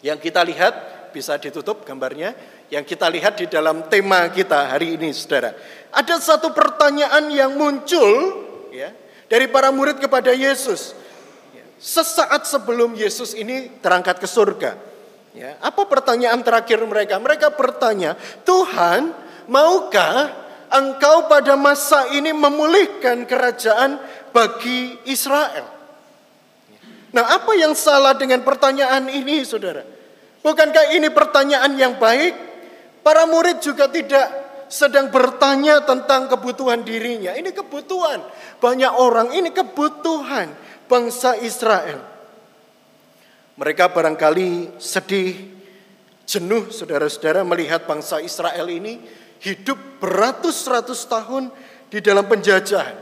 yang 0.00 0.16
kita 0.16 0.40
lihat 0.40 0.72
bisa 1.12 1.36
ditutup 1.36 1.84
gambarnya, 1.84 2.32
yang 2.72 2.88
kita 2.88 3.04
lihat 3.12 3.36
di 3.36 3.44
dalam 3.52 3.84
tema 3.92 4.32
kita 4.32 4.72
hari 4.72 4.96
ini, 4.96 5.12
saudara. 5.12 5.52
Ada 5.92 6.16
satu 6.16 6.56
pertanyaan 6.56 7.28
yang 7.28 7.52
muncul, 7.52 8.40
ya, 8.72 8.88
dari 9.28 9.44
para 9.44 9.68
murid 9.68 10.00
kepada 10.00 10.32
Yesus. 10.32 10.96
Sesaat 11.76 12.48
sebelum 12.48 12.96
Yesus 12.96 13.36
ini 13.36 13.68
terangkat 13.84 14.16
ke 14.16 14.24
surga. 14.24 14.80
Ya, 15.36 15.60
apa 15.60 15.84
pertanyaan 15.84 16.40
terakhir 16.40 16.80
mereka? 16.88 17.20
Mereka 17.20 17.52
bertanya, 17.52 18.16
Tuhan, 18.48 19.12
maukah 19.52 20.32
engkau 20.72 21.28
pada 21.28 21.52
masa 21.60 22.08
ini 22.16 22.32
memulihkan 22.32 23.28
kerajaan 23.28 24.00
bagi 24.32 24.96
Israel. 25.04 25.68
Nah, 27.12 27.36
apa 27.36 27.52
yang 27.52 27.76
salah 27.76 28.16
dengan 28.16 28.40
pertanyaan 28.40 29.12
ini, 29.12 29.44
saudara? 29.44 29.84
Bukankah 30.40 30.96
ini 30.96 31.12
pertanyaan 31.12 31.76
yang 31.76 32.00
baik? 32.00 32.51
Para 33.02 33.26
murid 33.26 33.58
juga 33.58 33.90
tidak 33.90 34.26
sedang 34.72 35.12
bertanya 35.12 35.84
tentang 35.84 36.32
kebutuhan 36.32 36.80
dirinya. 36.80 37.36
Ini 37.36 37.52
kebutuhan 37.52 38.24
banyak 38.62 38.92
orang, 38.96 39.36
ini 39.36 39.52
kebutuhan 39.52 40.48
bangsa 40.88 41.36
Israel. 41.42 42.00
Mereka 43.58 43.92
barangkali 43.92 44.80
sedih, 44.80 45.34
jenuh 46.24 46.72
saudara-saudara 46.72 47.44
melihat 47.44 47.84
bangsa 47.84 48.22
Israel 48.24 48.64
ini 48.72 48.96
hidup 49.44 50.00
beratus-ratus 50.00 51.04
tahun 51.04 51.52
di 51.92 52.00
dalam 52.00 52.24
penjajahan. 52.24 52.96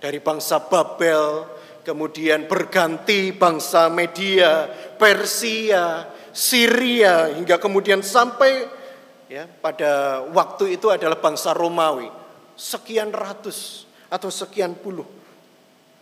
Dari 0.00 0.22
bangsa 0.22 0.62
Babel, 0.62 1.44
kemudian 1.82 2.46
berganti 2.46 3.34
bangsa 3.34 3.90
Media, 3.90 4.70
Persia, 4.94 6.06
Syria, 6.30 7.34
hingga 7.34 7.58
kemudian 7.58 8.00
sampai 8.00 8.79
ya 9.30 9.46
pada 9.46 10.26
waktu 10.34 10.74
itu 10.74 10.90
adalah 10.90 11.16
bangsa 11.22 11.54
Romawi. 11.54 12.10
Sekian 12.58 13.14
ratus 13.14 13.88
atau 14.12 14.28
sekian 14.28 14.76
puluh 14.76 15.06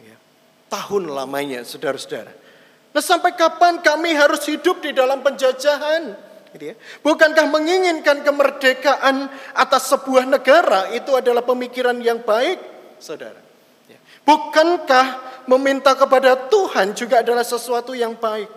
ya, 0.03 0.17
tahun 0.67 1.13
lamanya, 1.13 1.63
saudara-saudara. 1.63 2.35
Nah 2.91 3.05
sampai 3.05 3.37
kapan 3.39 3.79
kami 3.79 4.17
harus 4.17 4.43
hidup 4.49 4.83
di 4.83 4.91
dalam 4.91 5.23
penjajahan? 5.23 6.19
Gitu 6.51 6.73
ya. 6.73 6.75
Bukankah 7.05 7.47
menginginkan 7.47 8.27
kemerdekaan 8.27 9.31
atas 9.55 9.93
sebuah 9.93 10.27
negara 10.27 10.91
itu 10.97 11.15
adalah 11.15 11.47
pemikiran 11.47 11.95
yang 12.03 12.25
baik, 12.27 12.59
saudara? 12.99 13.39
Ya. 13.87 14.03
Bukankah 14.27 15.07
meminta 15.47 15.95
kepada 15.95 16.35
Tuhan 16.51 16.97
juga 16.99 17.23
adalah 17.23 17.47
sesuatu 17.47 17.95
yang 17.95 18.19
baik? 18.19 18.51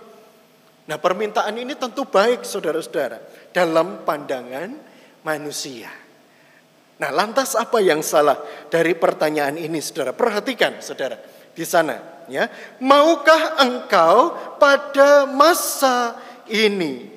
Nah 0.89 0.97
permintaan 0.97 1.53
ini 1.57 1.77
tentu 1.77 2.09
baik 2.09 2.41
saudara-saudara 2.41 3.21
dalam 3.53 4.01
pandangan 4.07 4.73
manusia. 5.21 5.89
Nah 6.97 7.09
lantas 7.09 7.57
apa 7.57 7.81
yang 7.81 8.05
salah 8.05 8.37
dari 8.69 8.93
pertanyaan 8.97 9.57
ini 9.57 9.81
saudara? 9.81 10.13
Perhatikan 10.13 10.81
saudara 10.81 11.17
di 11.53 11.65
sana 11.65 12.25
ya. 12.29 12.49
Maukah 12.81 13.61
engkau 13.61 14.33
pada 14.57 15.25
masa 15.29 16.17
ini 16.49 17.11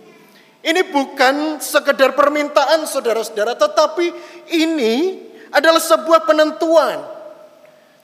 ini 0.64 0.80
bukan 0.88 1.60
sekedar 1.60 2.16
permintaan 2.16 2.88
saudara-saudara, 2.88 3.52
tetapi 3.52 4.08
ini 4.48 5.20
adalah 5.52 5.76
sebuah 5.76 6.24
penentuan. 6.24 7.04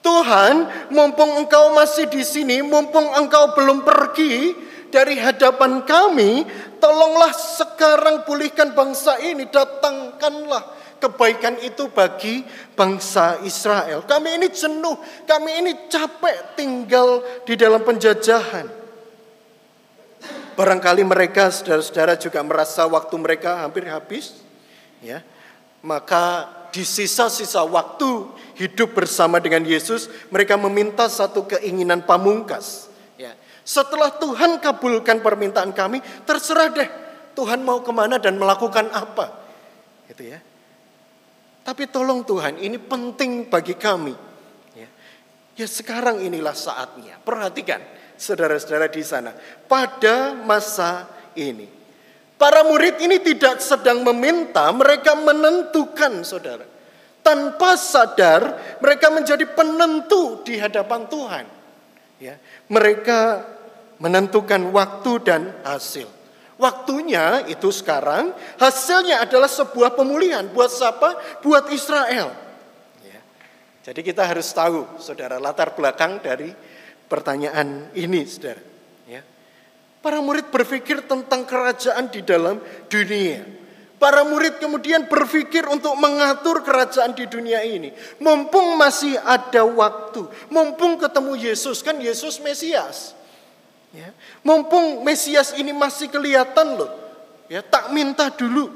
Tuhan, 0.04 0.68
mumpung 0.92 1.40
engkau 1.40 1.72
masih 1.72 2.12
di 2.12 2.20
sini, 2.20 2.60
mumpung 2.60 3.16
engkau 3.16 3.56
belum 3.56 3.80
pergi 3.80 4.52
dari 4.90 5.16
hadapan 5.16 5.86
kami, 5.86 6.44
tolonglah 6.82 7.32
sekarang 7.32 8.26
pulihkan 8.26 8.74
bangsa 8.74 9.16
ini, 9.22 9.46
datangkanlah 9.46 10.76
kebaikan 11.00 11.56
itu 11.64 11.88
bagi 11.88 12.44
bangsa 12.76 13.40
Israel. 13.42 14.04
Kami 14.04 14.36
ini 14.36 14.52
jenuh, 14.52 15.00
kami 15.24 15.50
ini 15.64 15.72
capek 15.88 16.54
tinggal 16.60 17.24
di 17.48 17.56
dalam 17.56 17.80
penjajahan. 17.80 18.68
Barangkali 20.60 21.00
mereka 21.08 21.48
saudara-saudara 21.48 22.20
juga 22.20 22.44
merasa 22.44 22.84
waktu 22.84 23.16
mereka 23.16 23.64
hampir 23.64 23.88
habis. 23.88 24.36
Ya. 25.00 25.24
Maka 25.80 26.52
di 26.68 26.84
sisa-sisa 26.84 27.64
waktu 27.64 28.28
hidup 28.60 28.92
bersama 28.92 29.40
dengan 29.40 29.64
Yesus, 29.64 30.12
mereka 30.28 30.60
meminta 30.60 31.08
satu 31.08 31.48
keinginan 31.48 32.04
pamungkas. 32.04 32.89
Setelah 33.70 34.10
Tuhan 34.18 34.58
kabulkan 34.58 35.22
permintaan 35.22 35.70
kami, 35.70 36.02
terserah 36.26 36.74
deh 36.74 36.90
Tuhan 37.38 37.62
mau 37.62 37.78
ke 37.86 37.94
mana 37.94 38.18
dan 38.18 38.34
melakukan 38.34 38.90
apa. 38.90 39.30
Gitu 40.10 40.34
ya. 40.34 40.42
Tapi 41.62 41.86
tolong 41.86 42.26
Tuhan, 42.26 42.58
ini 42.58 42.82
penting 42.82 43.46
bagi 43.46 43.78
kami. 43.78 44.10
Ya, 44.74 44.90
ya 45.54 45.66
sekarang 45.70 46.18
inilah 46.18 46.50
saatnya. 46.50 47.22
Perhatikan, 47.22 47.78
saudara-saudara 48.18 48.90
di 48.90 49.06
sana. 49.06 49.30
Pada 49.70 50.34
masa 50.34 51.06
ini. 51.38 51.70
Para 52.34 52.66
murid 52.66 52.98
ini 52.98 53.22
tidak 53.22 53.62
sedang 53.62 54.02
meminta, 54.02 54.66
mereka 54.74 55.14
menentukan 55.14 56.26
saudara. 56.26 56.66
Tanpa 57.22 57.78
sadar 57.78 58.58
mereka 58.82 59.14
menjadi 59.14 59.46
penentu 59.46 60.42
di 60.42 60.58
hadapan 60.58 61.06
Tuhan. 61.06 61.46
Ya, 62.18 62.34
mereka 62.66 63.46
menentukan 64.00 64.72
waktu 64.72 65.12
dan 65.22 65.42
hasil. 65.62 66.08
Waktunya 66.60 67.48
itu 67.48 67.72
sekarang, 67.72 68.36
hasilnya 68.60 69.24
adalah 69.24 69.48
sebuah 69.48 69.96
pemulihan. 69.96 70.44
Buat 70.52 70.68
siapa? 70.68 71.40
Buat 71.40 71.72
Israel. 71.72 72.36
Ya. 73.00 73.20
Jadi 73.80 74.00
kita 74.04 74.28
harus 74.28 74.52
tahu, 74.52 74.84
saudara, 75.00 75.40
latar 75.40 75.72
belakang 75.72 76.20
dari 76.20 76.52
pertanyaan 77.08 77.88
ini, 77.96 78.28
saudara. 78.28 78.60
Ya. 79.08 79.24
Para 80.04 80.20
murid 80.20 80.52
berpikir 80.52 81.04
tentang 81.08 81.48
kerajaan 81.48 82.12
di 82.12 82.20
dalam 82.20 82.60
dunia. 82.92 83.40
Para 83.96 84.24
murid 84.24 84.60
kemudian 84.60 85.08
berpikir 85.08 85.64
untuk 85.68 85.92
mengatur 85.96 86.64
kerajaan 86.64 87.12
di 87.16 87.24
dunia 87.28 87.60
ini. 87.64 87.92
Mumpung 88.20 88.76
masih 88.76 89.16
ada 89.20 89.64
waktu, 89.64 90.24
mumpung 90.48 90.96
ketemu 90.96 91.36
Yesus, 91.36 91.84
kan 91.84 92.00
Yesus 92.00 92.40
Mesias. 92.40 93.19
Ya. 93.90 94.14
Mumpung 94.46 95.02
Mesias 95.02 95.54
ini 95.58 95.74
masih 95.74 96.06
kelihatan 96.06 96.78
loh. 96.78 96.90
Ya, 97.50 97.66
tak 97.66 97.90
minta 97.90 98.30
dulu 98.30 98.70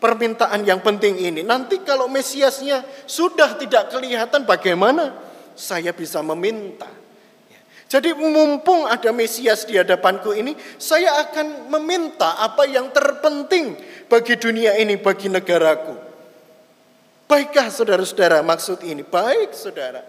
permintaan 0.00 0.64
yang 0.64 0.80
penting 0.80 1.20
ini. 1.20 1.44
Nanti 1.44 1.84
kalau 1.84 2.08
Mesiasnya 2.08 2.84
sudah 3.04 3.60
tidak 3.60 3.92
kelihatan 3.92 4.48
bagaimana 4.48 5.12
saya 5.52 5.92
bisa 5.92 6.24
meminta. 6.24 6.88
Jadi 7.84 8.16
mumpung 8.16 8.88
ada 8.88 9.12
Mesias 9.12 9.68
di 9.68 9.76
hadapanku 9.76 10.32
ini, 10.32 10.56
saya 10.80 11.20
akan 11.28 11.68
meminta 11.68 12.40
apa 12.40 12.64
yang 12.64 12.88
terpenting 12.90 13.76
bagi 14.08 14.34
dunia 14.40 14.74
ini, 14.80 14.96
bagi 14.96 15.28
negaraku. 15.28 15.94
Baikkah 17.28 17.68
saudara-saudara 17.68 18.40
maksud 18.40 18.82
ini? 18.84 19.04
Baik 19.04 19.52
saudara. 19.52 20.00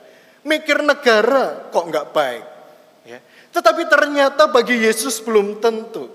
Mikir 0.47 0.81
negara 0.81 1.67
kok 1.67 1.85
nggak 1.85 2.07
baik. 2.15 2.54
Tetapi 3.55 3.87
ternyata 3.87 4.51
bagi 4.51 4.83
Yesus 4.83 5.23
belum 5.23 5.63
tentu. 5.63 6.11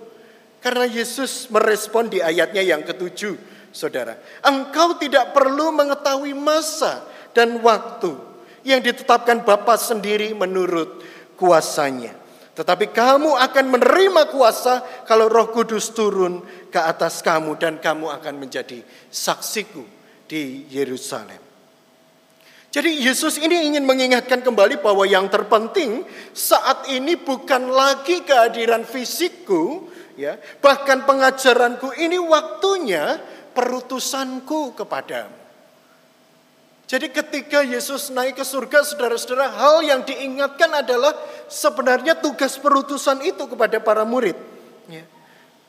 Karena 0.61 0.85
Yesus 0.85 1.49
merespon 1.49 2.13
di 2.13 2.21
ayatnya 2.21 2.61
yang 2.61 2.85
ketujuh, 2.85 3.33
saudara. 3.73 4.21
Engkau 4.45 5.01
tidak 5.01 5.33
perlu 5.33 5.73
mengetahui 5.73 6.37
masa 6.37 7.01
dan 7.33 7.57
waktu 7.65 8.13
yang 8.61 8.85
ditetapkan 8.85 9.41
Bapa 9.41 9.81
sendiri 9.81 10.37
menurut 10.37 11.01
kuasanya. 11.41 12.13
Tetapi 12.53 12.93
kamu 12.93 13.41
akan 13.41 13.67
menerima 13.73 14.29
kuasa 14.29 14.85
kalau 15.09 15.33
roh 15.33 15.49
kudus 15.49 15.97
turun 15.97 16.45
ke 16.69 16.77
atas 16.77 17.25
kamu 17.25 17.57
dan 17.57 17.81
kamu 17.81 18.13
akan 18.21 18.37
menjadi 18.37 18.85
saksiku 19.09 19.81
di 20.29 20.69
Yerusalem. 20.69 21.50
Jadi 22.71 23.03
Yesus 23.03 23.35
ini 23.43 23.67
ingin 23.67 23.83
mengingatkan 23.83 24.47
kembali 24.47 24.79
bahwa 24.79 25.03
yang 25.03 25.27
terpenting 25.27 26.07
saat 26.31 26.87
ini 26.87 27.19
bukan 27.19 27.67
lagi 27.67 28.23
kehadiran 28.23 28.87
fisikku, 28.87 29.91
ya, 30.15 30.39
bahkan 30.63 31.03
pengajaranku 31.03 31.91
ini 31.99 32.15
waktunya 32.23 33.19
perutusanku 33.51 34.79
kepadamu. 34.79 35.35
Jadi 36.91 37.07
ketika 37.11 37.63
Yesus 37.63 38.11
naik 38.11 38.39
ke 38.39 38.43
surga, 38.47 38.83
saudara-saudara, 38.83 39.47
hal 39.47 39.79
yang 39.87 40.03
diingatkan 40.03 40.75
adalah 40.75 41.15
sebenarnya 41.47 42.19
tugas 42.19 42.59
perutusan 42.59 43.23
itu 43.23 43.47
kepada 43.47 43.79
para 43.79 44.03
murid. 44.03 44.35
Ya. 44.91 45.07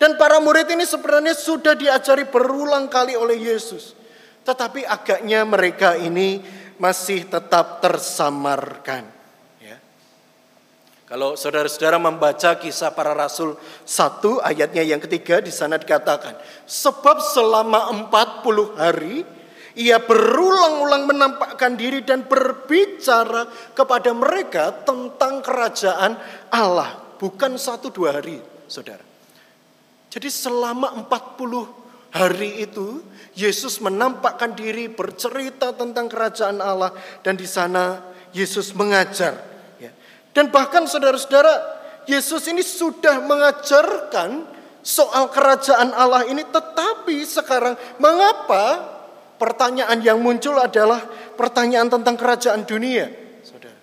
Dan 0.02 0.18
para 0.18 0.42
murid 0.42 0.66
ini 0.74 0.82
sebenarnya 0.82 1.38
sudah 1.38 1.78
diajari 1.78 2.26
berulang 2.26 2.90
kali 2.90 3.14
oleh 3.14 3.38
Yesus. 3.38 3.94
Tetapi 4.42 4.82
agaknya 4.86 5.46
mereka 5.46 5.94
ini 5.98 6.42
masih 6.82 7.30
tetap 7.30 7.78
tersamarkan. 7.78 9.06
Ya. 9.62 9.78
Kalau 11.06 11.38
saudara-saudara 11.38 12.02
membaca 12.02 12.58
kisah 12.58 12.90
para 12.98 13.14
rasul 13.14 13.54
satu 13.86 14.42
ayatnya 14.42 14.82
yang 14.82 14.98
ketiga 14.98 15.38
di 15.46 15.54
sana 15.54 15.78
dikatakan. 15.78 16.34
Sebab 16.66 17.22
selama 17.22 18.10
40 18.10 18.82
hari 18.82 19.22
ia 19.78 20.04
berulang-ulang 20.04 21.08
menampakkan 21.08 21.80
diri 21.80 22.04
dan 22.04 22.28
berbicara 22.28 23.48
kepada 23.72 24.12
mereka 24.12 24.84
tentang 24.84 25.40
kerajaan 25.40 26.18
Allah. 26.52 27.16
Bukan 27.22 27.56
satu 27.56 27.94
dua 27.94 28.18
hari 28.18 28.42
saudara. 28.66 29.06
Jadi 30.12 30.28
selama 30.28 30.92
40 31.08 31.81
Hari 32.12 32.68
itu 32.68 33.00
Yesus 33.32 33.80
menampakkan 33.80 34.52
diri 34.52 34.92
bercerita 34.92 35.72
tentang 35.72 36.12
kerajaan 36.12 36.60
Allah 36.60 36.92
dan 37.24 37.40
di 37.40 37.48
sana 37.48 38.04
Yesus 38.36 38.76
mengajar. 38.76 39.40
Ya. 39.80 39.96
Dan 40.36 40.52
bahkan 40.52 40.84
saudara-saudara 40.84 41.80
Yesus 42.12 42.44
ini 42.52 42.60
sudah 42.60 43.24
mengajarkan 43.24 44.44
soal 44.84 45.32
kerajaan 45.32 45.96
Allah 45.96 46.28
ini 46.28 46.44
tetapi 46.44 47.24
sekarang 47.24 47.80
mengapa 48.02 48.92
pertanyaan 49.40 50.02
yang 50.04 50.20
muncul 50.20 50.60
adalah 50.60 51.00
pertanyaan 51.40 51.88
tentang 51.88 52.20
kerajaan 52.20 52.68
dunia. 52.68 53.08
Saudara. 53.42 53.78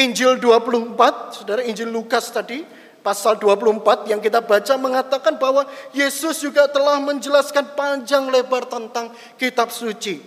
Injil 0.00 0.40
24, 0.40 0.96
saudara 1.36 1.60
Injil 1.68 1.92
Lukas 1.92 2.32
tadi 2.32 2.64
pasal 3.06 3.38
24 3.38 4.10
yang 4.10 4.18
kita 4.18 4.42
baca 4.42 4.74
mengatakan 4.74 5.38
bahwa 5.38 5.62
Yesus 5.94 6.42
juga 6.42 6.66
telah 6.66 6.98
menjelaskan 6.98 7.78
panjang 7.78 8.26
lebar 8.26 8.66
tentang 8.66 9.14
kitab 9.38 9.70
suci. 9.70 10.18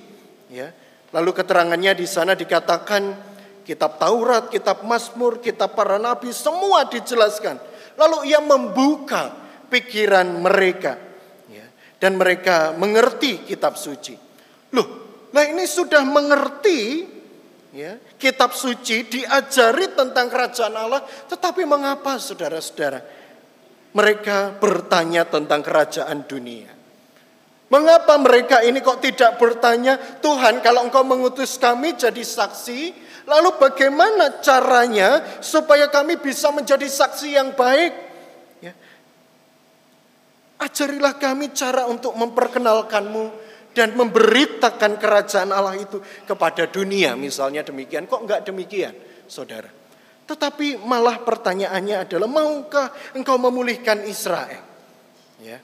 Ya. 0.47 0.71
Lalu 1.11 1.35
keterangannya 1.35 1.91
di 1.99 2.07
sana 2.07 2.39
dikatakan 2.39 3.19
kitab 3.67 3.99
Taurat, 3.99 4.47
kitab 4.47 4.87
Mazmur, 4.87 5.43
kitab 5.43 5.75
para 5.75 5.99
nabi 5.99 6.31
semua 6.31 6.87
dijelaskan. 6.87 7.59
Lalu 7.99 8.31
ia 8.31 8.39
membuka 8.39 9.35
pikiran 9.67 10.39
mereka 10.39 10.95
ya. 11.51 11.67
dan 11.99 12.15
mereka 12.15 12.71
mengerti 12.79 13.43
kitab 13.43 13.75
suci. 13.75 14.15
Loh, 14.71 14.87
nah 15.35 15.43
ini 15.43 15.67
sudah 15.67 16.07
mengerti 16.07 17.03
ya, 17.73 17.97
kitab 18.17 18.53
suci 18.53 19.05
diajari 19.05 19.93
tentang 19.93 20.29
kerajaan 20.29 20.75
Allah, 20.75 21.01
tetapi 21.05 21.65
mengapa 21.65 22.17
saudara-saudara 22.17 23.01
mereka 23.93 24.53
bertanya 24.57 25.25
tentang 25.25 25.61
kerajaan 25.61 26.25
dunia? 26.25 26.69
Mengapa 27.69 28.17
mereka 28.17 28.65
ini 28.65 28.81
kok 28.81 28.97
tidak 28.97 29.37
bertanya, 29.37 30.01
Tuhan 30.25 30.65
kalau 30.65 30.89
engkau 30.89 31.05
mengutus 31.05 31.61
kami 31.61 31.93
jadi 31.93 32.25
saksi, 32.25 32.81
lalu 33.29 33.61
bagaimana 33.61 34.41
caranya 34.41 35.37
supaya 35.37 35.85
kami 35.85 36.17
bisa 36.17 36.49
menjadi 36.49 36.89
saksi 36.89 37.37
yang 37.37 37.53
baik? 37.53 37.93
Ya. 38.65 38.73
Ajarilah 40.57 41.21
kami 41.21 41.53
cara 41.53 41.85
untuk 41.85 42.17
memperkenalkanmu 42.17 43.48
dan 43.73 43.93
memberitakan 43.93 44.97
kerajaan 44.97 45.49
Allah 45.53 45.77
itu 45.77 46.01
kepada 46.25 46.65
dunia. 46.65 47.13
Misalnya 47.13 47.61
demikian 47.61 48.09
kok 48.09 48.25
enggak 48.25 48.45
demikian 48.45 48.93
saudara? 49.29 49.69
Tetapi 50.29 50.85
malah 50.85 51.25
pertanyaannya 51.25 52.05
adalah 52.05 52.29
maukah 52.29 52.93
engkau 53.17 53.41
memulihkan 53.41 54.05
Israel? 54.05 54.61
Ya. 55.41 55.57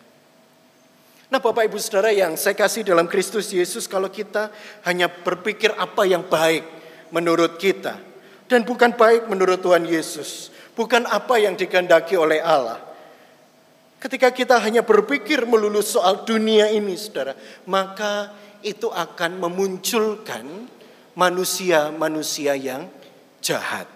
Nah 1.29 1.37
Bapak 1.41 1.69
Ibu 1.69 1.77
Saudara 1.81 2.13
yang 2.13 2.37
saya 2.37 2.57
kasih 2.57 2.85
dalam 2.85 3.05
Kristus 3.09 3.49
Yesus 3.53 3.89
kalau 3.89 4.09
kita 4.09 4.49
hanya 4.85 5.09
berpikir 5.09 5.73
apa 5.73 6.05
yang 6.05 6.25
baik 6.25 6.65
menurut 7.13 7.57
kita 7.57 7.97
dan 8.45 8.61
bukan 8.61 8.93
baik 8.93 9.25
menurut 9.25 9.61
Tuhan 9.61 9.89
Yesus, 9.89 10.53
bukan 10.77 11.05
apa 11.09 11.41
yang 11.41 11.57
dikehendaki 11.57 12.13
oleh 12.13 12.41
Allah, 12.41 12.77
Ketika 14.05 14.29
kita 14.29 14.61
hanya 14.61 14.85
berpikir 14.85 15.49
melulu 15.49 15.81
soal 15.81 16.29
dunia 16.29 16.69
ini, 16.69 16.93
saudara, 16.93 17.33
maka 17.65 18.29
itu 18.61 18.85
akan 18.85 19.41
memunculkan 19.41 20.45
manusia-manusia 21.17 22.53
yang 22.53 22.85
jahat. 23.41 23.89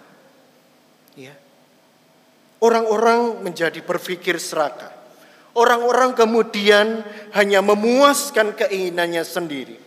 Ya. 1.14 1.30
Orang-orang 2.58 3.38
menjadi 3.38 3.86
berpikir 3.86 4.42
serakah. 4.42 4.90
Orang-orang 5.54 6.18
kemudian 6.18 7.06
hanya 7.30 7.62
memuaskan 7.62 8.58
keinginannya 8.58 9.22
sendiri. 9.22 9.78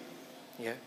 Ya. 0.56 0.80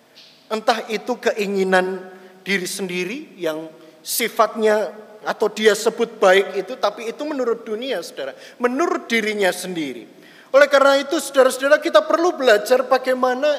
Entah 0.49 0.81
itu 0.89 1.13
keinginan 1.21 2.09
diri 2.41 2.65
sendiri 2.65 3.37
yang 3.37 3.69
sifatnya 4.01 4.97
atau 5.27 5.51
dia 5.51 5.75
sebut 5.75 6.23
baik 6.23 6.55
itu, 6.55 6.79
tapi 6.79 7.11
itu 7.11 7.23
menurut 7.27 7.67
dunia, 7.67 7.99
saudara, 8.01 8.33
menurut 8.63 9.11
dirinya 9.11 9.51
sendiri. 9.51 10.07
Oleh 10.55 10.71
karena 10.71 11.03
itu, 11.03 11.19
saudara-saudara, 11.19 11.83
kita 11.83 12.07
perlu 12.07 12.39
belajar 12.39 12.87
bagaimana 12.87 13.51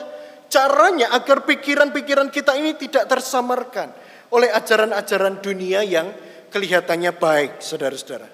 caranya 0.47 1.11
agar 1.11 1.43
pikiran-pikiran 1.43 2.31
kita 2.31 2.55
ini 2.55 2.79
tidak 2.79 3.11
tersamarkan 3.11 3.91
oleh 4.31 4.47
ajaran-ajaran 4.47 5.43
dunia 5.43 5.83
yang 5.83 6.07
kelihatannya 6.47 7.11
baik, 7.19 7.59
saudara-saudara. 7.59 8.27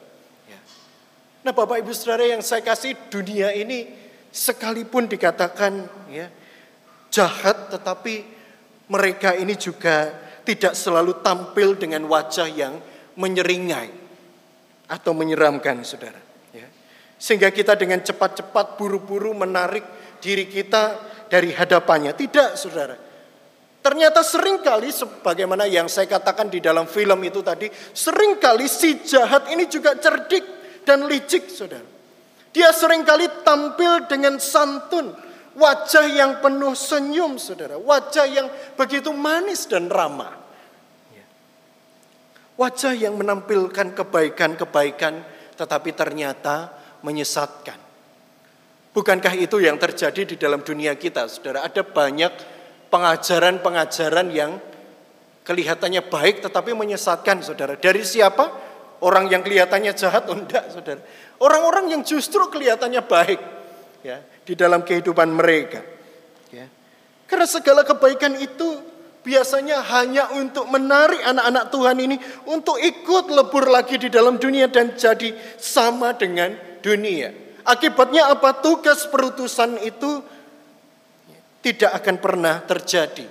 Ya. 0.46 0.60
Nah, 1.41 1.52
Bapak 1.58 1.82
Ibu 1.82 1.91
Saudara 1.91 2.30
yang 2.30 2.46
saya 2.46 2.62
kasih 2.62 2.93
dunia 3.10 3.50
ini 3.52 3.89
sekalipun 4.30 5.10
dikatakan 5.10 5.89
ya 6.13 6.30
jahat, 7.10 7.74
tetapi 7.74 8.26
mereka 8.93 9.34
ini 9.34 9.58
juga 9.58 10.13
tidak 10.46 10.78
selalu 10.78 11.24
tampil 11.26 11.74
dengan 11.80 12.06
wajah 12.06 12.50
yang 12.52 12.78
menyeringai 13.15 13.89
atau 14.89 15.12
menyeramkan 15.15 15.82
saudara. 15.82 16.19
Ya. 16.54 16.67
Sehingga 17.17 17.49
kita 17.49 17.73
dengan 17.80 18.04
cepat-cepat 18.04 18.78
buru-buru 18.78 19.34
menarik 19.34 19.84
diri 20.19 20.45
kita 20.45 20.99
dari 21.32 21.56
hadapannya. 21.56 22.13
Tidak 22.13 22.60
saudara. 22.60 22.95
Ternyata 23.84 24.23
sering 24.23 24.63
kali 24.63 24.95
sebagaimana 24.95 25.67
yang 25.67 25.91
saya 25.91 26.08
katakan 26.08 26.47
di 26.47 26.63
dalam 26.63 26.88
film 26.88 27.19
itu 27.28 27.43
tadi. 27.43 27.67
Seringkali 27.71 28.63
si 28.69 29.04
jahat 29.04 29.52
ini 29.52 29.67
juga 29.67 29.99
cerdik 29.99 30.45
dan 30.88 31.04
licik 31.04 31.52
saudara. 31.52 31.84
Dia 32.54 32.69
sering 32.69 33.04
kali 33.04 33.28
tampil 33.41 34.06
dengan 34.08 34.38
santun. 34.38 35.12
Wajah 35.54 36.06
yang 36.10 36.39
penuh 36.39 36.73
senyum 36.78 37.36
saudara. 37.41 37.76
Wajah 37.76 38.26
yang 38.30 38.47
begitu 38.78 39.12
manis 39.12 39.65
dan 39.65 39.89
ramah. 39.89 40.42
Wajah 42.54 42.94
yang 42.94 43.18
menampilkan 43.18 43.98
kebaikan-kebaikan 43.98 45.13
tetapi 45.58 45.89
ternyata 45.98 46.70
menyesatkan. 47.02 47.78
Bukankah 48.94 49.34
itu 49.34 49.58
yang 49.58 49.82
terjadi 49.82 50.22
di 50.22 50.36
dalam 50.38 50.62
dunia 50.62 50.94
kita, 50.94 51.26
saudara? 51.26 51.66
Ada 51.66 51.82
banyak 51.82 52.30
pengajaran-pengajaran 52.94 54.28
yang 54.30 54.62
kelihatannya 55.42 56.06
baik 56.13 56.46
tetapi 56.46 56.78
menyesatkan, 56.78 57.42
saudara. 57.42 57.74
Dari 57.74 58.06
siapa? 58.06 58.46
Orang 59.02 59.34
yang 59.34 59.42
kelihatannya 59.42 59.98
jahat, 59.98 60.30
oh 60.30 60.38
enggak, 60.38 60.70
saudara. 60.70 61.02
Orang-orang 61.42 61.89
yang 61.89 62.02
justru 62.06 62.46
kelihatannya 62.54 63.02
baik 63.02 63.42
ya 64.06 64.22
di 64.46 64.54
dalam 64.54 64.86
kehidupan 64.86 65.34
mereka. 65.34 65.82
Ya. 66.54 66.70
Karena 67.26 67.50
segala 67.50 67.82
kebaikan 67.82 68.38
itu 68.38 68.92
biasanya 69.23 69.79
hanya 69.81 70.29
untuk 70.36 70.67
menarik 70.67 71.23
anak-anak 71.23 71.65
Tuhan 71.71 71.97
ini 72.03 72.15
untuk 72.51 72.75
ikut 72.77 73.31
lebur 73.31 73.71
lagi 73.71 73.95
di 73.95 74.12
dalam 74.12 74.36
dunia 74.36 74.67
dan 74.67 74.93
jadi 74.93 75.31
sama 75.57 76.13
dengan 76.13 76.53
dunia. 76.83 77.31
Akibatnya 77.63 78.27
apa? 78.27 78.59
Tugas 78.59 79.07
perutusan 79.07 79.79
itu 79.88 80.19
tidak 81.63 82.03
akan 82.03 82.15
pernah 82.19 82.59
terjadi 82.67 83.23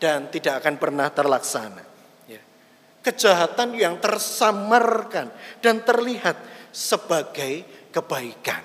dan 0.00 0.32
tidak 0.32 0.64
akan 0.64 0.80
pernah 0.80 1.12
terlaksana. 1.12 1.84
Ya. 2.24 2.40
Kejahatan 3.04 3.76
yang 3.76 4.00
tersamarkan 4.00 5.28
dan 5.60 5.84
terlihat 5.84 6.40
sebagai 6.72 7.68
kebaikan. 7.92 8.64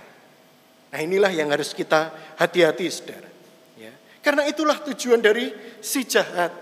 Nah 0.91 0.99
inilah 0.99 1.31
yang 1.31 1.51
harus 1.51 1.75
kita 1.75 2.11
hati-hati 2.39 2.87
saudara. 2.87 3.30
Karena 4.21 4.45
itulah 4.45 4.77
tujuan 4.85 5.17
dari 5.17 5.49
si 5.81 6.05
jahat. 6.05 6.53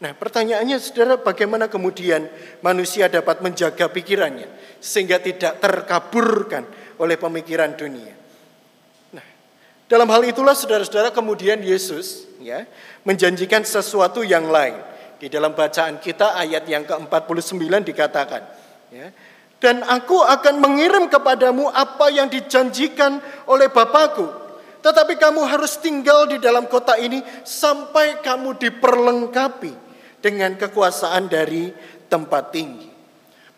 Nah 0.00 0.16
pertanyaannya 0.16 0.80
saudara 0.80 1.20
bagaimana 1.20 1.68
kemudian 1.68 2.24
manusia 2.64 3.06
dapat 3.06 3.44
menjaga 3.44 3.92
pikirannya 3.92 4.48
sehingga 4.80 5.20
tidak 5.20 5.60
terkaburkan 5.60 6.64
oleh 6.96 7.20
pemikiran 7.20 7.76
dunia. 7.76 8.16
Nah 9.12 9.26
dalam 9.86 10.08
hal 10.08 10.24
itulah 10.24 10.56
saudara-saudara 10.56 11.12
kemudian 11.12 11.60
Yesus 11.60 12.26
ya 12.40 12.64
menjanjikan 13.04 13.62
sesuatu 13.62 14.24
yang 14.24 14.48
lain. 14.48 14.88
Di 15.20 15.28
dalam 15.28 15.52
bacaan 15.52 16.00
kita 16.00 16.32
ayat 16.32 16.64
yang 16.64 16.88
ke-49 16.88 17.60
dikatakan 17.92 18.40
ya, 18.88 19.12
dan 19.60 19.84
aku 19.84 20.16
akan 20.16 20.64
mengirim 20.64 21.12
kepadamu 21.12 21.68
apa 21.68 22.08
yang 22.08 22.32
dijanjikan 22.32 23.20
oleh 23.44 23.68
Bapakku 23.68 24.49
Tetapi 24.80 25.20
kamu 25.20 25.44
harus 25.44 25.76
tinggal 25.76 26.24
di 26.24 26.40
dalam 26.40 26.64
kota 26.64 26.96
ini 26.96 27.20
sampai 27.44 28.24
kamu 28.24 28.56
diperlengkapi 28.56 29.72
dengan 30.20 30.56
kekuasaan 30.56 31.28
dari 31.28 31.68
tempat 32.08 32.52
tinggi. 32.52 32.88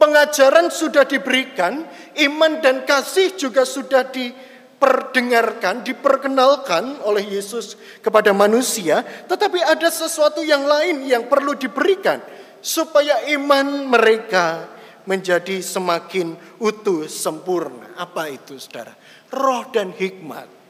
Pengajaran 0.02 0.66
sudah 0.74 1.06
diberikan, 1.06 1.86
iman 2.26 2.58
dan 2.58 2.82
kasih 2.82 3.38
juga 3.38 3.62
sudah 3.62 4.02
diperdengarkan, 4.10 5.86
diperkenalkan 5.86 6.98
oleh 7.06 7.38
Yesus 7.38 7.78
kepada 8.02 8.34
manusia, 8.34 9.06
tetapi 9.30 9.62
ada 9.62 9.86
sesuatu 9.94 10.42
yang 10.42 10.66
lain 10.66 11.06
yang 11.06 11.30
perlu 11.30 11.54
diberikan 11.54 12.18
supaya 12.58 13.22
iman 13.30 13.86
mereka 13.86 14.66
menjadi 15.06 15.62
semakin 15.62 16.34
utuh, 16.58 17.06
sempurna. 17.06 17.94
Apa 17.94 18.26
itu 18.26 18.58
saudara? 18.58 18.94
Roh 19.30 19.70
dan 19.70 19.94
hikmat. 19.94 20.61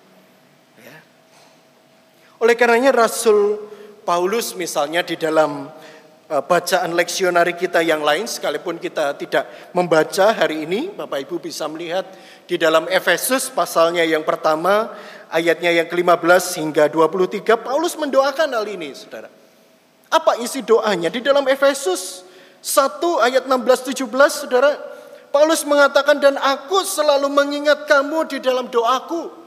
Oleh 2.43 2.59
karenanya 2.59 2.91
Rasul 2.91 3.71
Paulus 4.03 4.59
misalnya 4.59 5.07
di 5.07 5.15
dalam 5.15 5.71
Eh, 6.33 6.41
bacaan 6.41 6.97
leksionari 6.97 7.53
kita 7.53 7.85
yang 7.85 8.01
lain 8.01 8.25
sekalipun 8.25 8.81
kita 8.81 9.13
tidak 9.21 9.45
membaca 9.77 10.33
hari 10.33 10.65
ini 10.65 10.89
Bapak 10.89 11.29
Ibu 11.29 11.37
bisa 11.37 11.69
melihat 11.69 12.09
di 12.49 12.57
dalam 12.57 12.89
Efesus 12.89 13.53
pasalnya 13.53 14.01
yang 14.01 14.25
pertama 14.25 14.97
ayatnya 15.29 15.69
yang 15.69 15.93
ke-15 15.93 16.57
hingga 16.57 16.89
23 16.89 17.45
Paulus 17.61 18.01
mendoakan 18.01 18.49
hal 18.49 18.65
ini 18.65 18.97
Saudara. 18.97 19.29
Apa 20.09 20.41
isi 20.41 20.65
doanya 20.65 21.13
di 21.13 21.21
dalam 21.21 21.45
Efesus 21.45 22.25
1 22.65 22.97
ayat 23.29 23.45
16 23.45 23.93
17 23.93 24.09
Saudara 24.33 24.73
Paulus 25.29 25.69
mengatakan 25.69 26.17
dan 26.17 26.41
aku 26.41 26.81
selalu 26.81 27.29
mengingat 27.29 27.85
kamu 27.85 28.25
di 28.33 28.41
dalam 28.41 28.73
doaku 28.73 29.42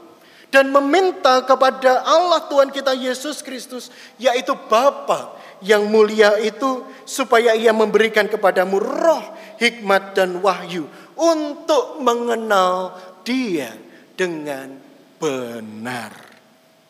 dan 0.50 0.70
meminta 0.70 1.42
kepada 1.42 2.06
Allah 2.06 2.46
Tuhan 2.46 2.70
kita 2.70 2.94
Yesus 2.94 3.42
Kristus 3.42 3.90
yaitu 4.16 4.54
Bapa 4.70 5.34
yang 5.64 5.88
mulia 5.88 6.36
itu 6.40 6.84
supaya 7.08 7.56
ia 7.56 7.72
memberikan 7.72 8.28
kepadamu 8.28 8.76
roh, 8.76 9.24
hikmat 9.56 10.12
dan 10.12 10.38
wahyu 10.44 10.84
untuk 11.16 11.98
mengenal 12.04 12.92
dia 13.24 13.72
dengan 14.14 14.76
benar. 15.16 16.12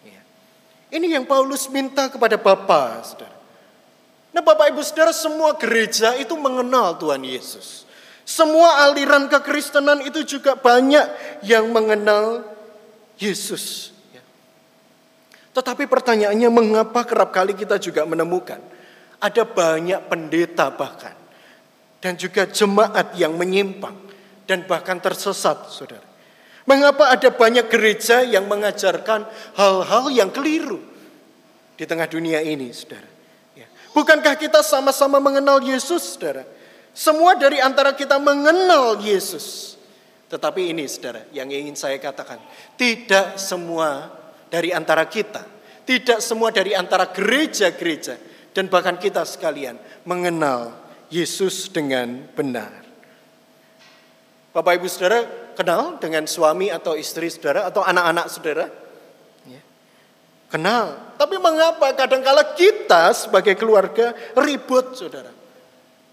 Ya. 0.02 0.22
Ini 0.90 1.18
yang 1.18 1.24
Paulus 1.24 1.70
minta 1.70 2.10
kepada 2.10 2.34
Bapa, 2.34 3.06
Saudara. 3.06 3.36
Nah, 4.34 4.42
Bapak 4.44 4.68
Ibu 4.74 4.82
Saudara, 4.84 5.14
semua 5.16 5.56
gereja 5.56 6.12
itu 6.18 6.36
mengenal 6.36 6.98
Tuhan 7.00 7.24
Yesus. 7.24 7.88
Semua 8.26 8.84
aliran 8.84 9.30
kekristenan 9.30 10.02
itu 10.02 10.26
juga 10.26 10.58
banyak 10.58 11.06
yang 11.46 11.70
mengenal 11.70 12.42
Yesus. 13.16 13.96
Tetapi 15.56 15.88
pertanyaannya 15.88 16.52
mengapa 16.52 17.00
kerap 17.08 17.32
kali 17.32 17.56
kita 17.56 17.80
juga 17.80 18.04
menemukan 18.04 18.60
ada 19.16 19.42
banyak 19.48 20.04
pendeta 20.12 20.68
bahkan 20.68 21.16
dan 22.04 22.12
juga 22.20 22.44
jemaat 22.44 23.16
yang 23.16 23.32
menyimpang 23.32 23.96
dan 24.44 24.68
bahkan 24.68 25.00
tersesat, 25.00 25.72
Saudara. 25.72 26.04
Mengapa 26.66 27.08
ada 27.08 27.30
banyak 27.30 27.70
gereja 27.70 28.26
yang 28.26 28.50
mengajarkan 28.50 29.24
hal-hal 29.54 30.04
yang 30.10 30.28
keliru 30.28 30.82
di 31.78 31.88
tengah 31.88 32.10
dunia 32.10 32.42
ini, 32.42 32.68
Saudara? 32.74 33.08
Ya. 33.56 33.66
Bukankah 33.96 34.36
kita 34.36 34.60
sama-sama 34.60 35.22
mengenal 35.22 35.62
Yesus, 35.64 36.14
Saudara? 36.14 36.44
Semua 36.92 37.32
dari 37.32 37.64
antara 37.64 37.96
kita 37.96 38.20
mengenal 38.20 39.00
Yesus. 39.00 39.75
Tetapi 40.26 40.74
ini, 40.74 40.90
Saudara, 40.90 41.22
yang 41.30 41.46
ingin 41.46 41.78
saya 41.78 42.02
katakan, 42.02 42.42
tidak 42.74 43.38
semua 43.38 44.10
dari 44.50 44.74
antara 44.74 45.06
kita, 45.06 45.46
tidak 45.86 46.18
semua 46.18 46.50
dari 46.50 46.74
antara 46.74 47.06
gereja-gereja, 47.14 48.18
dan 48.50 48.66
bahkan 48.66 48.98
kita 48.98 49.22
sekalian 49.22 49.78
mengenal 50.02 50.74
Yesus 51.14 51.70
dengan 51.70 52.26
benar. 52.34 52.82
Bapak 54.50 54.82
Ibu 54.82 54.88
Saudara 54.90 55.22
kenal 55.56 56.00
dengan 56.02 56.28
suami 56.28 56.68
atau 56.68 56.96
istri 56.96 57.28
saudara 57.32 57.68
atau 57.68 57.84
anak-anak 57.84 58.26
saudara? 58.28 58.66
Ya. 59.48 59.60
Kenal. 60.52 61.16
Tapi 61.16 61.36
mengapa 61.40 61.92
kadangkala 61.96 62.56
kita 62.56 63.12
sebagai 63.16 63.56
keluarga 63.56 64.16
ribut 64.36 64.96
saudara? 64.96 65.45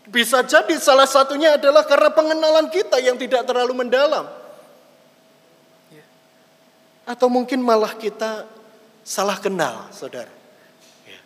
Bisa 0.03 0.43
jadi 0.43 0.75
salah 0.83 1.07
satunya 1.07 1.55
adalah 1.55 1.87
karena 1.87 2.11
pengenalan 2.11 2.67
kita 2.67 2.99
yang 2.99 3.15
tidak 3.15 3.47
terlalu 3.47 3.71
mendalam. 3.71 4.27
Atau 7.03 7.27
mungkin 7.31 7.59
malah 7.63 7.95
kita 7.95 8.47
salah 9.03 9.39
kenal, 9.39 9.91
saudara. 9.91 10.31
Ya. 11.07 11.19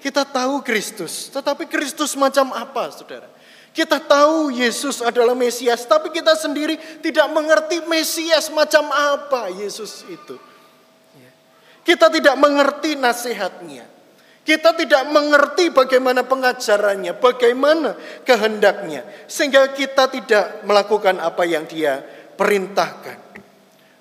Kita 0.00 0.24
tahu 0.24 0.64
Kristus, 0.64 1.28
tetapi 1.28 1.68
Kristus 1.68 2.16
macam 2.16 2.52
apa, 2.52 2.92
saudara? 2.92 3.28
Kita 3.76 4.00
tahu 4.00 4.48
Yesus 4.56 5.04
adalah 5.04 5.36
Mesias, 5.36 5.84
tapi 5.84 6.08
kita 6.08 6.32
sendiri 6.32 6.80
tidak 7.04 7.28
mengerti 7.28 7.84
Mesias 7.84 8.48
macam 8.48 8.88
apa 8.88 9.52
Yesus 9.52 10.04
itu. 10.08 10.40
Ya. 11.16 11.30
Kita 11.84 12.08
tidak 12.08 12.40
mengerti 12.40 12.96
nasihatnya. 12.96 13.95
Kita 14.46 14.78
tidak 14.78 15.10
mengerti 15.10 15.74
bagaimana 15.74 16.22
pengajarannya, 16.22 17.18
bagaimana 17.18 17.98
kehendaknya. 18.22 19.02
Sehingga 19.26 19.74
kita 19.74 20.06
tidak 20.06 20.62
melakukan 20.62 21.18
apa 21.18 21.42
yang 21.42 21.66
dia 21.66 21.98
perintahkan. 22.38 23.26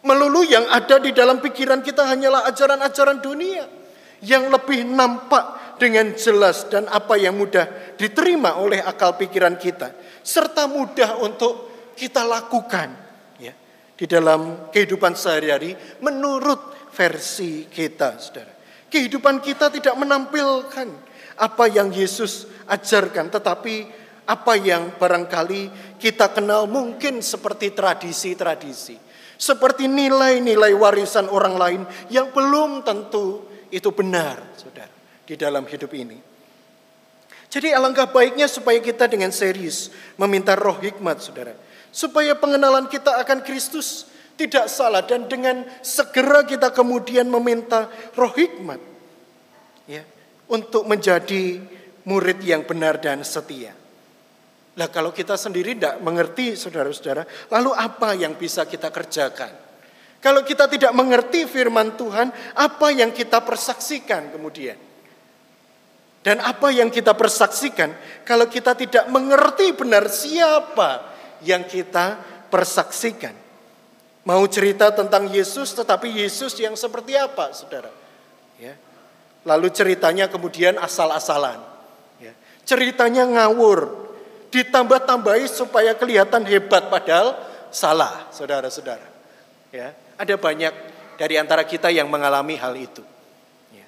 Melulu 0.05 0.45
yang 0.45 0.69
ada 0.69 1.01
di 1.01 1.10
dalam 1.17 1.41
pikiran 1.41 1.81
kita 1.81 2.05
hanyalah 2.05 2.45
ajaran-ajaran 2.45 3.25
dunia 3.25 3.65
yang 4.21 4.53
lebih 4.53 4.86
nampak 4.86 5.77
dengan 5.81 6.13
jelas 6.13 6.69
dan 6.69 6.86
apa 6.93 7.17
yang 7.17 7.34
mudah 7.34 7.97
diterima 7.97 8.62
oleh 8.62 8.86
akal 8.86 9.17
pikiran 9.17 9.58
kita 9.58 9.91
serta 10.21 10.69
mudah 10.69 11.19
untuk 11.19 11.73
kita 11.97 12.23
lakukan 12.23 12.89
ya 13.41 13.51
di 13.97 14.05
dalam 14.05 14.71
kehidupan 14.71 15.17
sehari-hari 15.17 15.75
menurut 16.05 16.89
versi 16.93 17.67
kita 17.67 18.15
Saudara. 18.21 18.55
Kehidupan 18.89 19.41
kita 19.41 19.74
tidak 19.74 19.95
menampilkan 19.98 20.88
apa 21.36 21.65
yang 21.67 21.91
Yesus 21.91 22.48
ajarkan 22.69 23.28
tetapi 23.28 23.86
apa 24.26 24.54
yang 24.58 24.95
barangkali 24.95 25.95
kita 26.00 26.32
kenal 26.32 26.65
mungkin 26.65 27.19
seperti 27.19 27.76
tradisi-tradisi 27.76 29.06
seperti 29.36 29.91
nilai-nilai 29.91 30.71
warisan 30.76 31.28
orang 31.28 31.56
lain 31.56 31.82
yang 32.08 32.32
belum 32.32 32.88
tentu 32.88 33.43
itu 33.71 33.91
benar, 33.91 34.39
saudara, 34.56 34.91
di 35.28 35.36
dalam 35.36 35.67
hidup 35.67 35.91
ini. 35.91 36.17
Jadi 37.52 37.71
alangkah 37.71 38.08
baiknya 38.10 38.52
supaya 38.52 38.80
kita 38.84 39.08
dengan 39.08 39.32
serius 39.32 39.91
meminta 40.19 40.56
roh 40.56 40.76
hikmat, 40.80 41.24
saudara. 41.24 41.56
Supaya 41.91 42.36
pengenalan 42.36 42.91
kita 42.91 43.24
akan 43.24 43.39
Kristus 43.48 44.12
tidak 44.36 44.67
salah 44.67 45.04
dan 45.08 45.32
dengan 45.32 45.63
segera 45.80 46.43
kita 46.43 46.76
kemudian 46.76 47.28
meminta 47.32 47.88
roh 48.15 48.32
hikmat. 48.36 48.80
ya 49.88 50.04
Untuk 50.52 50.86
menjadi 50.86 51.58
murid 52.06 52.39
yang 52.43 52.67
benar 52.67 53.02
dan 53.02 53.24
setia. 53.26 53.74
Lah 54.76 54.91
kalau 54.91 55.15
kita 55.15 55.39
sendiri 55.39 55.74
tidak 55.74 56.04
mengerti 56.04 56.60
saudara-saudara, 56.60 57.24
lalu 57.56 57.71
apa 57.71 58.12
yang 58.13 58.36
bisa 58.36 58.67
kita 58.67 58.91
kerjakan? 58.91 59.63
Kalau 60.19 60.43
kita 60.43 60.67
tidak 60.67 60.91
mengerti 60.91 61.48
firman 61.48 61.95
Tuhan, 61.95 62.34
apa 62.60 62.88
yang 62.91 63.15
kita 63.15 63.39
persaksikan 63.45 64.36
kemudian? 64.36 64.76
Dan 66.26 66.41
apa 66.41 66.74
yang 66.74 66.89
kita 66.89 67.13
persaksikan 67.13 67.93
kalau 68.26 68.50
kita 68.50 68.74
tidak 68.74 69.06
mengerti 69.13 69.78
benar 69.78 70.10
siapa 70.10 71.13
yang 71.45 71.63
kita 71.69 72.17
persaksikan? 72.50 73.44
Mau 74.26 74.42
cerita 74.50 74.90
tentang 74.90 75.30
Yesus 75.30 75.78
tetapi 75.78 76.10
Yesus 76.10 76.58
yang 76.58 76.74
seperti 76.74 77.14
apa 77.14 77.54
saudara? 77.54 77.94
Ya. 78.58 78.74
Lalu 79.46 79.70
ceritanya 79.70 80.26
kemudian 80.26 80.82
asal-asalan. 80.82 81.62
Ya. 82.18 82.34
Ceritanya 82.66 83.30
ngawur, 83.30 84.10
ditambah-tambahi 84.50 85.46
supaya 85.46 85.94
kelihatan 85.94 86.42
hebat 86.50 86.90
padahal 86.90 87.38
salah, 87.70 88.26
saudara-saudara. 88.34 89.06
Ya, 89.70 89.94
ada 90.18 90.36
banyak 90.40 90.74
dari 91.22 91.36
antara 91.38 91.62
kita 91.62 91.94
yang 91.94 92.10
mengalami 92.10 92.58
hal 92.58 92.74
itu. 92.74 93.06
Ya. 93.70 93.86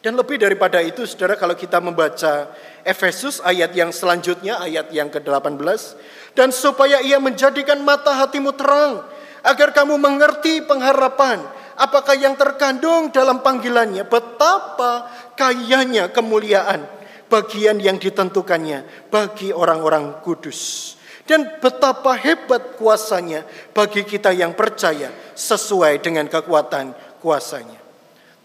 Dan 0.00 0.16
lebih 0.16 0.40
daripada 0.40 0.80
itu, 0.80 1.04
saudara, 1.04 1.36
kalau 1.36 1.52
kita 1.52 1.82
membaca 1.82 2.48
Efesus 2.86 3.42
ayat 3.44 3.74
yang 3.76 3.92
selanjutnya, 3.92 4.56
ayat 4.62 4.88
yang 4.94 5.12
ke-18, 5.12 5.98
dan 6.32 6.54
supaya 6.54 7.02
ia 7.02 7.18
menjadikan 7.18 7.82
mata 7.82 8.14
hatimu 8.14 8.54
terang, 8.54 9.02
agar 9.42 9.74
kamu 9.74 9.98
mengerti 9.98 10.62
pengharapan, 10.64 11.42
apakah 11.78 12.18
yang 12.18 12.34
terkandung 12.34 13.14
dalam 13.14 13.42
panggilannya, 13.42 14.06
betapa 14.06 15.06
kayanya 15.38 16.10
kemuliaan 16.10 16.86
bagian 17.28 17.78
yang 17.78 18.00
ditentukannya 18.00 19.08
bagi 19.12 19.52
orang-orang 19.54 20.18
kudus. 20.24 20.94
Dan 21.28 21.60
betapa 21.60 22.16
hebat 22.16 22.80
kuasanya 22.80 23.44
bagi 23.76 24.00
kita 24.00 24.32
yang 24.32 24.56
percaya 24.56 25.12
sesuai 25.36 26.00
dengan 26.00 26.24
kekuatan 26.24 26.96
kuasanya. 27.20 27.76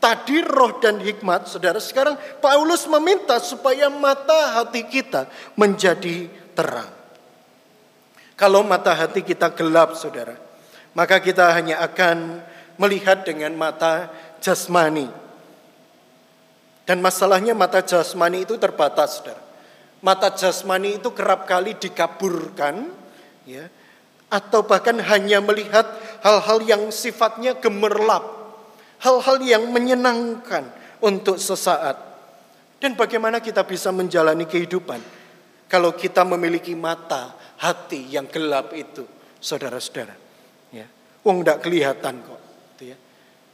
Tadi 0.03 0.43
roh 0.43 0.83
dan 0.83 0.99
hikmat, 0.99 1.47
saudara. 1.47 1.79
Sekarang 1.79 2.19
Paulus 2.43 2.83
meminta 2.91 3.39
supaya 3.39 3.87
mata 3.87 4.59
hati 4.59 4.83
kita 4.83 5.31
menjadi 5.55 6.27
terang. 6.51 6.91
Kalau 8.35 8.67
mata 8.67 8.91
hati 8.91 9.23
kita 9.23 9.55
gelap, 9.55 9.95
saudara, 9.95 10.35
maka 10.93 11.17
kita 11.21 11.53
hanya 11.53 11.81
akan 11.81 12.41
melihat 12.77 13.25
dengan 13.25 13.53
mata 13.53 14.09
jasmani. 14.41 15.09
Dan 16.83 16.99
masalahnya 17.01 17.55
mata 17.57 17.81
jasmani 17.81 18.45
itu 18.45 18.57
terbatas, 18.57 19.21
saudara. 19.21 19.41
Mata 20.03 20.29
jasmani 20.35 20.99
itu 20.99 21.15
kerap 21.15 21.47
kali 21.47 21.79
dikaburkan, 21.79 22.91
ya, 23.47 23.71
atau 24.27 24.65
bahkan 24.67 24.99
hanya 24.99 25.39
melihat 25.39 25.85
hal-hal 26.25 26.59
yang 26.65 26.83
sifatnya 26.91 27.55
gemerlap, 27.55 28.25
hal-hal 28.99 29.37
yang 29.39 29.63
menyenangkan 29.71 30.67
untuk 30.99 31.39
sesaat. 31.39 31.95
Dan 32.83 32.99
bagaimana 32.99 33.39
kita 33.39 33.63
bisa 33.63 33.95
menjalani 33.95 34.43
kehidupan 34.43 34.99
kalau 35.71 35.95
kita 35.95 36.27
memiliki 36.27 36.75
mata 36.75 37.31
hati 37.63 38.11
yang 38.11 38.27
gelap 38.27 38.75
itu, 38.75 39.07
saudara-saudara. 39.39 40.22
Wong 41.23 41.41
tidak 41.41 41.63
kelihatan 41.63 42.19
kok. 42.19 42.41
Gitu 42.75 42.93
ya. 42.93 42.97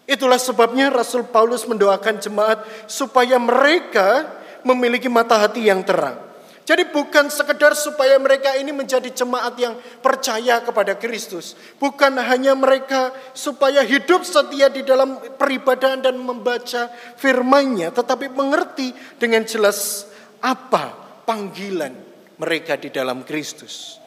Itulah 0.10 0.42
sebabnya 0.42 0.90
Rasul 0.90 1.30
Paulus 1.30 1.70
mendoakan 1.70 2.18
jemaat 2.18 2.66
supaya 2.90 3.38
mereka 3.38 4.26
memiliki 4.66 5.06
mata 5.06 5.38
hati 5.38 5.70
yang 5.70 5.86
terang. 5.86 6.30
Jadi 6.70 6.86
bukan 6.94 7.34
sekedar 7.34 7.74
supaya 7.74 8.22
mereka 8.22 8.54
ini 8.54 8.70
menjadi 8.70 9.10
jemaat 9.10 9.58
yang 9.58 9.74
percaya 10.06 10.62
kepada 10.62 10.94
Kristus. 10.94 11.58
Bukan 11.82 12.14
hanya 12.22 12.54
mereka 12.54 13.10
supaya 13.34 13.82
hidup 13.82 14.22
setia 14.22 14.70
di 14.70 14.86
dalam 14.86 15.18
peribadahan 15.18 16.06
dan 16.06 16.22
membaca 16.22 16.94
firman-Nya. 17.18 17.90
Tetapi 17.90 18.30
mengerti 18.30 18.94
dengan 19.18 19.50
jelas 19.50 20.06
apa 20.46 20.94
panggilan 21.26 21.94
mereka 22.38 22.78
di 22.78 22.94
dalam 22.94 23.26
Kristus. 23.26 23.99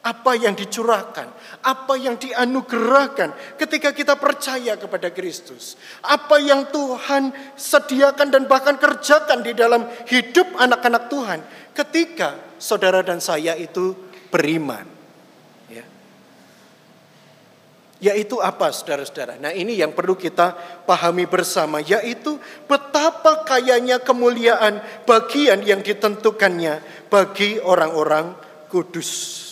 Apa 0.00 0.32
yang 0.32 0.56
dicurahkan, 0.56 1.28
apa 1.60 1.94
yang 2.00 2.16
dianugerahkan 2.16 3.60
ketika 3.60 3.92
kita 3.92 4.16
percaya 4.16 4.80
kepada 4.80 5.12
Kristus. 5.12 5.76
Apa 6.00 6.40
yang 6.40 6.72
Tuhan 6.72 7.28
sediakan 7.52 8.32
dan 8.32 8.48
bahkan 8.48 8.80
kerjakan 8.80 9.44
di 9.44 9.52
dalam 9.52 9.84
hidup 10.08 10.56
anak-anak 10.56 11.12
Tuhan 11.12 11.40
ketika 11.76 12.56
saudara 12.56 13.04
dan 13.04 13.20
saya 13.20 13.52
itu 13.60 13.92
beriman. 14.32 14.88
Ya. 15.68 15.84
Yaitu 18.00 18.40
apa 18.40 18.72
saudara-saudara? 18.72 19.36
Nah 19.36 19.52
ini 19.52 19.76
yang 19.76 19.92
perlu 19.92 20.16
kita 20.16 20.56
pahami 20.88 21.28
bersama. 21.28 21.84
Yaitu 21.84 22.40
betapa 22.64 23.44
kayanya 23.44 24.00
kemuliaan 24.00 24.80
bagian 25.04 25.60
yang 25.60 25.84
ditentukannya 25.84 26.80
bagi 27.12 27.60
orang-orang 27.60 28.32
kudus. 28.72 29.49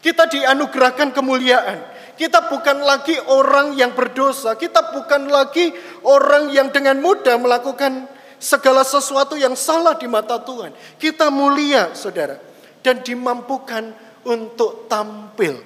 Kita 0.00 0.24
dianugerahkan 0.28 1.12
kemuliaan. 1.12 1.78
Kita 2.16 2.52
bukan 2.52 2.84
lagi 2.84 3.16
orang 3.28 3.76
yang 3.76 3.96
berdosa. 3.96 4.56
Kita 4.56 4.92
bukan 4.92 5.28
lagi 5.28 5.72
orang 6.04 6.52
yang 6.52 6.68
dengan 6.72 7.00
mudah 7.00 7.36
melakukan 7.40 8.08
segala 8.40 8.84
sesuatu 8.84 9.36
yang 9.36 9.52
salah 9.56 9.96
di 9.96 10.08
mata 10.08 10.40
Tuhan. 10.40 10.72
Kita 10.96 11.28
mulia, 11.28 11.92
saudara, 11.92 12.40
dan 12.80 13.04
dimampukan 13.04 13.92
untuk 14.24 14.88
tampil 14.88 15.60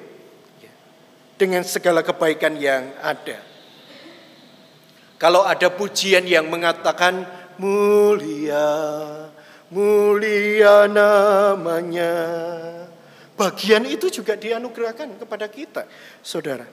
dengan 1.39 1.63
segala 1.67 2.03
kebaikan 2.03 2.55
yang 2.59 2.95
ada. 3.03 3.39
Kalau 5.19 5.47
ada 5.47 5.71
pujian 5.71 6.27
yang 6.27 6.51
mengatakan 6.51 7.27
mulia, 7.59 8.67
mulia 9.71 10.91
namanya. 10.91 12.15
Bagian 13.35 13.83
itu 13.91 14.07
juga 14.15 14.39
dianugerahkan 14.39 15.19
kepada 15.19 15.51
kita, 15.51 15.91
saudara. 16.23 16.67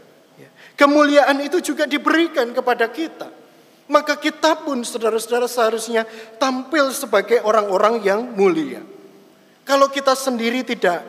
Kemuliaan 0.77 1.37
itu 1.41 1.61
juga 1.61 1.89
diberikan 1.89 2.53
kepada 2.53 2.89
kita. 2.89 3.29
Maka 3.91 4.15
kita 4.15 4.61
pun 4.63 4.85
saudara-saudara 4.87 5.51
seharusnya 5.51 6.07
tampil 6.39 6.95
sebagai 6.95 7.43
orang-orang 7.43 7.99
yang 8.05 8.23
mulia. 8.23 8.79
Kalau 9.67 9.91
kita 9.91 10.15
sendiri 10.15 10.63
tidak 10.63 11.03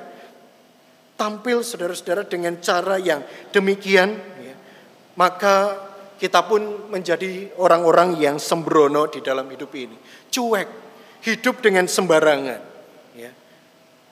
tampil 1.14 1.62
saudara-saudara 1.62 2.26
dengan 2.26 2.58
cara 2.58 2.98
yang 2.98 3.22
demikian, 3.54 4.18
ya, 4.18 4.56
maka 5.14 5.78
kita 6.18 6.42
pun 6.42 6.90
menjadi 6.90 7.54
orang-orang 7.60 8.18
yang 8.18 8.36
sembrono 8.42 9.06
di 9.06 9.22
dalam 9.22 9.46
hidup 9.46 9.70
ini. 9.78 9.94
Cuek, 10.32 10.68
hidup 11.22 11.62
dengan 11.62 11.86
sembarangan. 11.86 12.71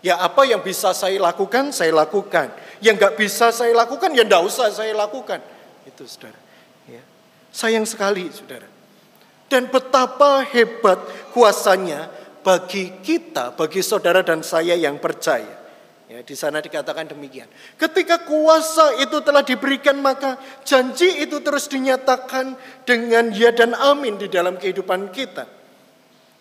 Ya, 0.01 0.17
ya 0.17 0.25
apa 0.25 0.49
yang 0.49 0.65
bisa 0.65 0.97
saya 0.97 1.21
lakukan, 1.21 1.73
saya 1.77 1.93
lakukan. 1.93 2.53
Yang 2.81 2.95
nggak 2.97 3.15
bisa 3.21 3.53
saya 3.53 3.73
lakukan, 3.77 4.13
ya 4.17 4.25
nggak 4.25 4.45
usah 4.45 4.73
saya 4.73 4.97
lakukan. 4.97 5.41
Itu 5.85 6.09
saudara. 6.09 6.51
Sayang 7.51 7.83
sekali, 7.83 8.31
saudara. 8.31 8.67
Dan 9.51 9.67
betapa 9.67 10.47
hebat 10.47 11.03
kuasanya 11.35 12.07
bagi 12.47 13.03
kita, 13.03 13.59
bagi 13.59 13.83
saudara 13.83 14.23
dan 14.23 14.47
saya 14.47 14.79
yang 14.79 15.03
percaya. 15.03 15.59
Ya, 16.11 16.27
di 16.27 16.35
sana 16.35 16.59
dikatakan 16.59 17.07
demikian. 17.11 17.47
Ketika 17.79 18.27
kuasa 18.27 18.99
itu 18.99 19.23
telah 19.23 19.47
diberikan 19.47 19.95
maka 20.03 20.43
janji 20.67 21.23
itu 21.23 21.39
terus 21.39 21.71
dinyatakan 21.71 22.59
dengan 22.83 23.31
ya 23.31 23.55
dan 23.55 23.79
amin 23.79 24.19
di 24.19 24.27
dalam 24.27 24.59
kehidupan 24.59 25.15
kita. 25.15 25.47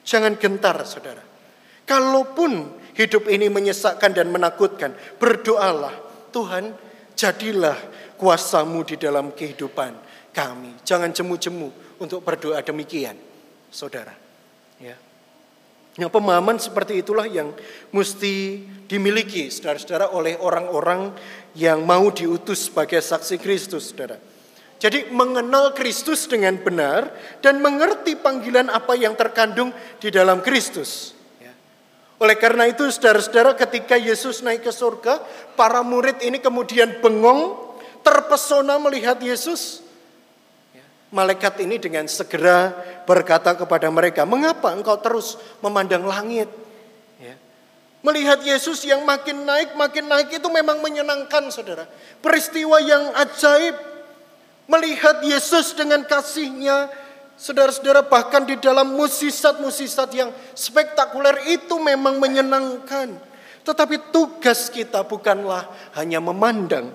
Jangan 0.05 0.41
gentar 0.41 0.73
saudara. 0.89 1.21
Kalaupun 1.85 2.78
hidup 2.99 3.31
ini 3.31 3.47
menyesakkan 3.47 4.11
dan 4.11 4.27
menakutkan, 4.27 4.91
berdoalah 5.15 5.95
Tuhan 6.35 6.75
jadilah 7.15 7.79
kuasamu 8.19 8.83
di 8.83 8.99
dalam 8.99 9.31
kehidupan 9.31 9.95
kami. 10.35 10.75
Jangan 10.83 11.15
jemu-jemu 11.15 11.71
untuk 12.03 12.19
berdoa 12.19 12.59
demikian, 12.59 13.15
saudara. 13.71 14.11
Ya. 14.83 14.99
Nah, 15.99 16.11
pemahaman 16.11 16.59
seperti 16.59 16.99
itulah 16.99 17.27
yang 17.27 17.55
mesti 17.95 18.63
dimiliki 18.87 19.47
saudara-saudara 19.47 20.11
oleh 20.11 20.35
orang-orang 20.39 21.15
yang 21.55 21.83
mau 21.83 22.11
diutus 22.11 22.67
sebagai 22.67 22.99
saksi 22.99 23.39
Kristus, 23.39 23.95
saudara. 23.95 24.19
Jadi 24.79 25.11
mengenal 25.11 25.75
Kristus 25.75 26.23
dengan 26.23 26.55
benar 26.55 27.11
dan 27.43 27.59
mengerti 27.59 28.15
panggilan 28.15 28.71
apa 28.71 28.95
yang 28.95 29.11
terkandung 29.11 29.75
di 29.99 30.07
dalam 30.07 30.39
Kristus. 30.39 31.18
Oleh 32.19 32.35
karena 32.35 32.67
itu 32.67 32.83
saudara-saudara 32.91 33.55
ketika 33.55 33.95
Yesus 33.95 34.43
naik 34.43 34.67
ke 34.67 34.75
surga, 34.75 35.23
para 35.55 35.79
murid 35.79 36.19
ini 36.19 36.43
kemudian 36.43 36.99
bengong, 36.99 37.55
terpesona 38.03 38.75
melihat 38.75 39.15
Yesus. 39.23 39.87
Malaikat 41.09 41.57
ini 41.63 41.81
dengan 41.81 42.05
segera 42.05 42.69
berkata 43.07 43.57
kepada 43.57 43.89
mereka, 43.89 44.27
mengapa 44.27 44.69
engkau 44.75 44.99
terus 45.01 45.39
memandang 45.63 46.05
langit? 46.05 46.45
Ya. 47.17 47.33
Melihat 48.05 48.45
Yesus 48.45 48.85
yang 48.85 49.01
makin 49.07 49.41
naik, 49.47 49.73
makin 49.73 50.05
naik 50.05 50.29
itu 50.29 50.45
memang 50.51 50.83
menyenangkan 50.85 51.49
saudara. 51.49 51.89
Peristiwa 52.21 52.77
yang 52.83 53.15
ajaib. 53.15 53.73
Melihat 54.69 55.25
Yesus 55.25 55.73
dengan 55.73 56.05
kasihnya, 56.05 56.93
saudara-saudara 57.39 58.03
bahkan 58.03 58.43
di 58.43 58.59
dalam 58.59 58.91
musisat-musisat 58.99 60.09
yang 60.11 60.29
spektakuler 60.51 61.47
itu 61.47 61.79
memang 61.79 62.19
menyenangkan. 62.19 63.15
Tetapi 63.63 64.11
tugas 64.11 64.67
kita 64.67 65.07
bukanlah 65.07 65.71
hanya 65.95 66.19
memandang, 66.19 66.91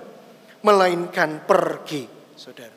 melainkan 0.61 1.41
pergi, 1.49 2.05
saudara. 2.37 2.77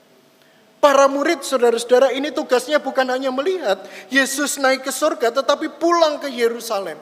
Para 0.78 1.10
murid 1.10 1.42
saudara-saudara 1.44 2.14
ini 2.14 2.32
tugasnya 2.32 2.78
bukan 2.78 3.10
hanya 3.10 3.34
melihat 3.34 3.82
Yesus 4.14 4.62
naik 4.62 4.86
ke 4.86 4.94
surga 4.94 5.34
tetapi 5.34 5.76
pulang 5.82 6.22
ke 6.22 6.30
Yerusalem. 6.30 6.96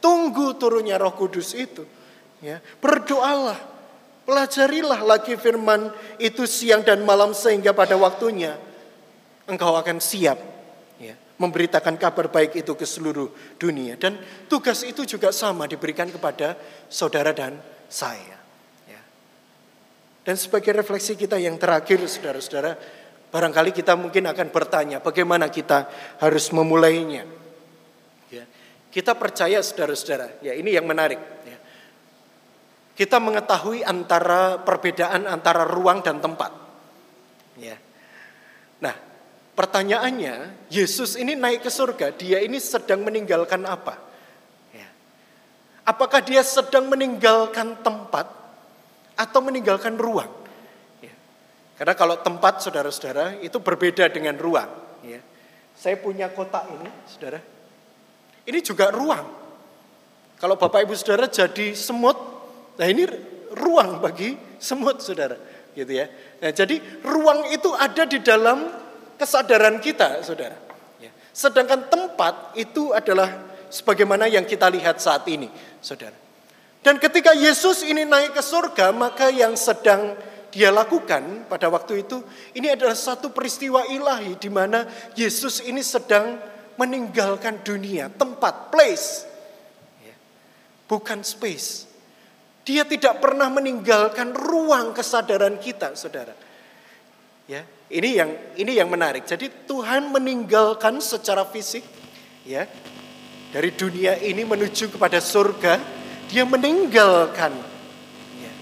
Tunggu 0.00 0.56
turunnya 0.56 0.96
roh 0.96 1.12
kudus 1.12 1.52
itu. 1.52 1.84
Ya, 2.40 2.62
berdoalah, 2.80 3.58
pelajarilah 4.24 5.04
lagi 5.04 5.36
firman 5.36 5.90
itu 6.16 6.46
siang 6.48 6.86
dan 6.86 7.02
malam 7.04 7.34
sehingga 7.34 7.74
pada 7.74 7.98
waktunya 7.98 8.56
engkau 9.48 9.74
akan 9.74 9.98
siap 9.98 10.38
ya, 11.00 11.16
memberitakan 11.40 11.96
kabar 11.96 12.28
baik 12.28 12.60
itu 12.60 12.72
ke 12.76 12.84
seluruh 12.84 13.32
dunia. 13.56 13.96
Dan 13.96 14.20
tugas 14.46 14.84
itu 14.84 15.02
juga 15.08 15.32
sama 15.34 15.64
diberikan 15.66 16.06
kepada 16.12 16.54
saudara 16.92 17.32
dan 17.32 17.58
saya. 17.88 18.38
Ya. 18.86 19.00
Dan 20.22 20.36
sebagai 20.36 20.76
refleksi 20.76 21.16
kita 21.16 21.40
yang 21.40 21.56
terakhir 21.56 21.98
saudara-saudara, 22.04 22.76
Barangkali 23.28 23.76
kita 23.76 23.92
mungkin 23.92 24.24
akan 24.24 24.48
bertanya 24.48 25.04
bagaimana 25.04 25.52
kita 25.52 25.84
harus 26.16 26.48
memulainya. 26.48 27.28
Ya. 28.32 28.48
Kita 28.88 29.12
percaya 29.20 29.60
saudara-saudara, 29.60 30.40
ya 30.40 30.56
ini 30.56 30.72
yang 30.72 30.88
menarik. 30.88 31.20
Ya. 31.44 31.58
kita 32.98 33.22
mengetahui 33.22 33.86
antara 33.86 34.58
perbedaan 34.58 35.28
antara 35.28 35.68
ruang 35.68 36.00
dan 36.00 36.24
tempat. 36.24 36.50
Ya. 37.60 37.76
Pertanyaannya, 39.58 40.70
Yesus 40.70 41.18
ini 41.18 41.34
naik 41.34 41.66
ke 41.66 41.70
surga, 41.74 42.14
dia 42.14 42.38
ini 42.38 42.62
sedang 42.62 43.02
meninggalkan 43.02 43.66
apa? 43.66 43.98
Ya. 44.70 44.86
Apakah 45.82 46.22
dia 46.22 46.46
sedang 46.46 46.86
meninggalkan 46.86 47.74
tempat 47.82 48.30
atau 49.18 49.40
meninggalkan 49.42 49.98
ruang? 49.98 50.30
Ya. 51.02 51.10
Karena 51.74 51.98
kalau 51.98 52.22
tempat, 52.22 52.62
saudara-saudara, 52.62 53.42
itu 53.42 53.58
berbeda 53.58 54.06
dengan 54.14 54.38
ruang. 54.38 54.70
Ya. 55.02 55.18
Saya 55.74 55.98
punya 55.98 56.30
kotak 56.30 56.70
ini, 56.78 56.90
saudara. 57.10 57.42
Ini 58.46 58.62
juga 58.62 58.94
ruang. 58.94 59.26
Kalau 60.38 60.54
Bapak 60.54 60.86
Ibu 60.86 60.94
Saudara 60.94 61.26
jadi 61.26 61.74
semut, 61.74 62.38
Nah 62.78 62.86
ini 62.86 63.10
ruang 63.58 63.98
bagi 63.98 64.38
semut 64.62 65.02
saudara. 65.02 65.34
gitu 65.74 65.90
ya. 65.94 66.06
Nah 66.42 66.50
jadi 66.54 66.78
ruang 67.02 67.50
itu 67.50 67.70
ada 67.74 68.06
di 68.06 68.22
dalam 68.22 68.86
kesadaran 69.18 69.82
kita 69.82 70.22
saudara. 70.22 70.54
Ya. 71.02 71.10
Sedangkan 71.34 71.90
tempat 71.90 72.54
itu 72.54 72.94
adalah 72.94 73.28
sebagaimana 73.68 74.30
yang 74.30 74.46
kita 74.46 74.70
lihat 74.70 75.02
saat 75.02 75.26
ini 75.28 75.50
saudara. 75.82 76.14
Dan 76.80 76.96
ketika 77.02 77.34
Yesus 77.34 77.82
ini 77.82 78.06
naik 78.06 78.38
ke 78.38 78.40
surga 78.40 78.94
maka 78.94 79.28
yang 79.28 79.58
sedang 79.58 80.14
dia 80.48 80.72
lakukan 80.72 81.44
pada 81.50 81.68
waktu 81.68 82.06
itu 82.06 82.24
ini 82.56 82.72
adalah 82.72 82.96
satu 82.96 83.34
peristiwa 83.34 83.84
ilahi 83.90 84.38
di 84.40 84.48
mana 84.48 84.88
Yesus 85.12 85.60
ini 85.66 85.84
sedang 85.84 86.40
meninggalkan 86.78 87.60
dunia, 87.66 88.06
tempat, 88.14 88.70
place. 88.70 89.26
Ya. 90.00 90.14
Bukan 90.86 91.26
space. 91.26 91.90
Dia 92.62 92.86
tidak 92.86 93.18
pernah 93.18 93.50
meninggalkan 93.50 94.30
ruang 94.36 94.94
kesadaran 94.94 95.58
kita, 95.58 95.96
Saudara. 95.98 96.36
Ya, 97.48 97.64
ini 97.88 98.20
yang 98.20 98.30
ini 98.56 98.72
yang 98.76 98.88
menarik. 98.88 99.24
Jadi 99.24 99.68
Tuhan 99.68 100.12
meninggalkan 100.12 101.00
secara 101.00 101.44
fisik 101.48 101.84
ya 102.44 102.68
dari 103.48 103.72
dunia 103.72 104.16
ini 104.20 104.44
menuju 104.44 104.92
kepada 104.92 105.18
surga, 105.24 105.80
dia 106.28 106.44
meninggalkan 106.44 107.52
ya, 108.40 108.52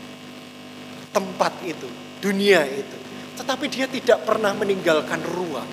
tempat 1.11 1.53
itu, 1.67 1.91
dunia 2.23 2.63
itu. 2.67 2.97
Tetapi 3.37 3.67
dia 3.67 3.91
tidak 3.91 4.23
pernah 4.23 4.55
meninggalkan 4.55 5.21
ruang. 5.35 5.69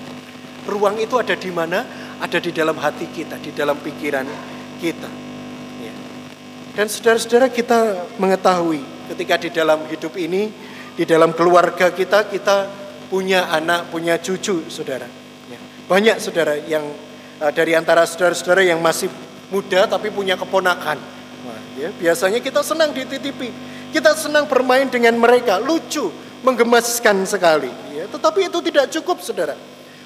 Ruang 0.66 0.98
itu 0.98 1.14
ada 1.16 1.38
di 1.38 1.50
mana? 1.54 1.86
Ada 2.18 2.42
di 2.42 2.50
dalam 2.50 2.74
hati 2.78 3.06
kita, 3.10 3.38
di 3.38 3.54
dalam 3.54 3.78
pikiran 3.78 4.26
kita. 4.82 5.24
Dan 6.74 6.90
saudara-saudara 6.90 7.54
kita 7.54 8.10
mengetahui 8.18 8.82
ketika 9.14 9.38
di 9.38 9.50
dalam 9.54 9.86
hidup 9.86 10.18
ini, 10.18 10.50
di 10.98 11.06
dalam 11.06 11.30
keluarga 11.30 11.94
kita, 11.94 12.26
kita 12.26 12.83
punya 13.14 13.46
anak, 13.46 13.94
punya 13.94 14.18
cucu, 14.18 14.66
saudara. 14.66 15.06
Ya. 15.46 15.58
Banyak 15.86 16.18
saudara 16.18 16.58
yang 16.66 16.82
uh, 17.38 17.52
dari 17.54 17.78
antara 17.78 18.02
saudara-saudara 18.02 18.66
yang 18.66 18.82
masih 18.82 19.06
muda 19.54 19.86
tapi 19.86 20.10
punya 20.10 20.34
keponakan. 20.34 20.98
Ya, 21.74 21.90
biasanya 21.90 22.38
kita 22.38 22.62
senang 22.62 22.94
dititipi, 22.94 23.50
kita 23.90 24.14
senang 24.14 24.46
bermain 24.46 24.86
dengan 24.86 25.14
mereka, 25.18 25.58
lucu, 25.58 26.10
menggemaskan 26.46 27.26
sekali. 27.26 27.70
Ya. 27.94 28.06
Tetapi 28.10 28.50
itu 28.50 28.58
tidak 28.62 28.90
cukup, 28.94 29.22
saudara. 29.22 29.54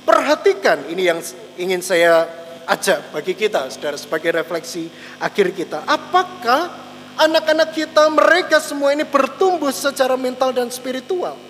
Perhatikan 0.04 0.88
ini 0.88 1.08
yang 1.08 1.20
ingin 1.60 1.84
saya 1.84 2.24
ajak 2.64 3.12
bagi 3.12 3.36
kita, 3.36 3.68
saudara, 3.68 4.00
sebagai 4.00 4.32
refleksi 4.32 4.88
akhir 5.20 5.52
kita. 5.52 5.84
Apakah 5.84 6.72
anak-anak 7.20 7.76
kita, 7.76 8.04
mereka 8.12 8.64
semua 8.64 8.96
ini 8.96 9.04
bertumbuh 9.04 9.68
secara 9.68 10.16
mental 10.16 10.56
dan 10.56 10.72
spiritual? 10.72 11.47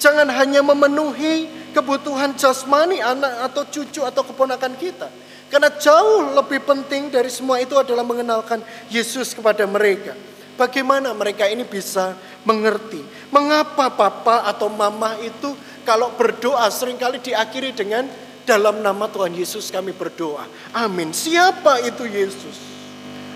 Jangan 0.00 0.32
hanya 0.32 0.64
memenuhi 0.64 1.44
kebutuhan 1.76 2.32
jasmani 2.32 3.04
anak 3.04 3.52
atau 3.52 3.68
cucu 3.68 4.00
atau 4.00 4.24
keponakan 4.24 4.72
kita. 4.80 5.12
Karena 5.52 5.68
jauh 5.76 6.32
lebih 6.32 6.64
penting 6.64 7.12
dari 7.12 7.28
semua 7.28 7.60
itu 7.60 7.76
adalah 7.76 8.00
mengenalkan 8.00 8.64
Yesus 8.88 9.36
kepada 9.36 9.68
mereka. 9.68 10.16
Bagaimana 10.56 11.12
mereka 11.12 11.44
ini 11.48 11.68
bisa 11.68 12.16
mengerti 12.48 13.00
mengapa 13.28 13.92
papa 13.92 14.48
atau 14.48 14.72
mama 14.72 15.16
itu 15.20 15.52
kalau 15.84 16.12
berdoa 16.16 16.68
sering 16.72 16.96
kali 16.96 17.20
diakhiri 17.20 17.72
dengan 17.72 18.08
dalam 18.44 18.80
nama 18.80 19.04
Tuhan 19.08 19.36
Yesus 19.36 19.68
kami 19.68 19.92
berdoa. 19.92 20.46
Amin. 20.72 21.12
Siapa 21.12 21.84
itu 21.84 22.08
Yesus? 22.08 22.56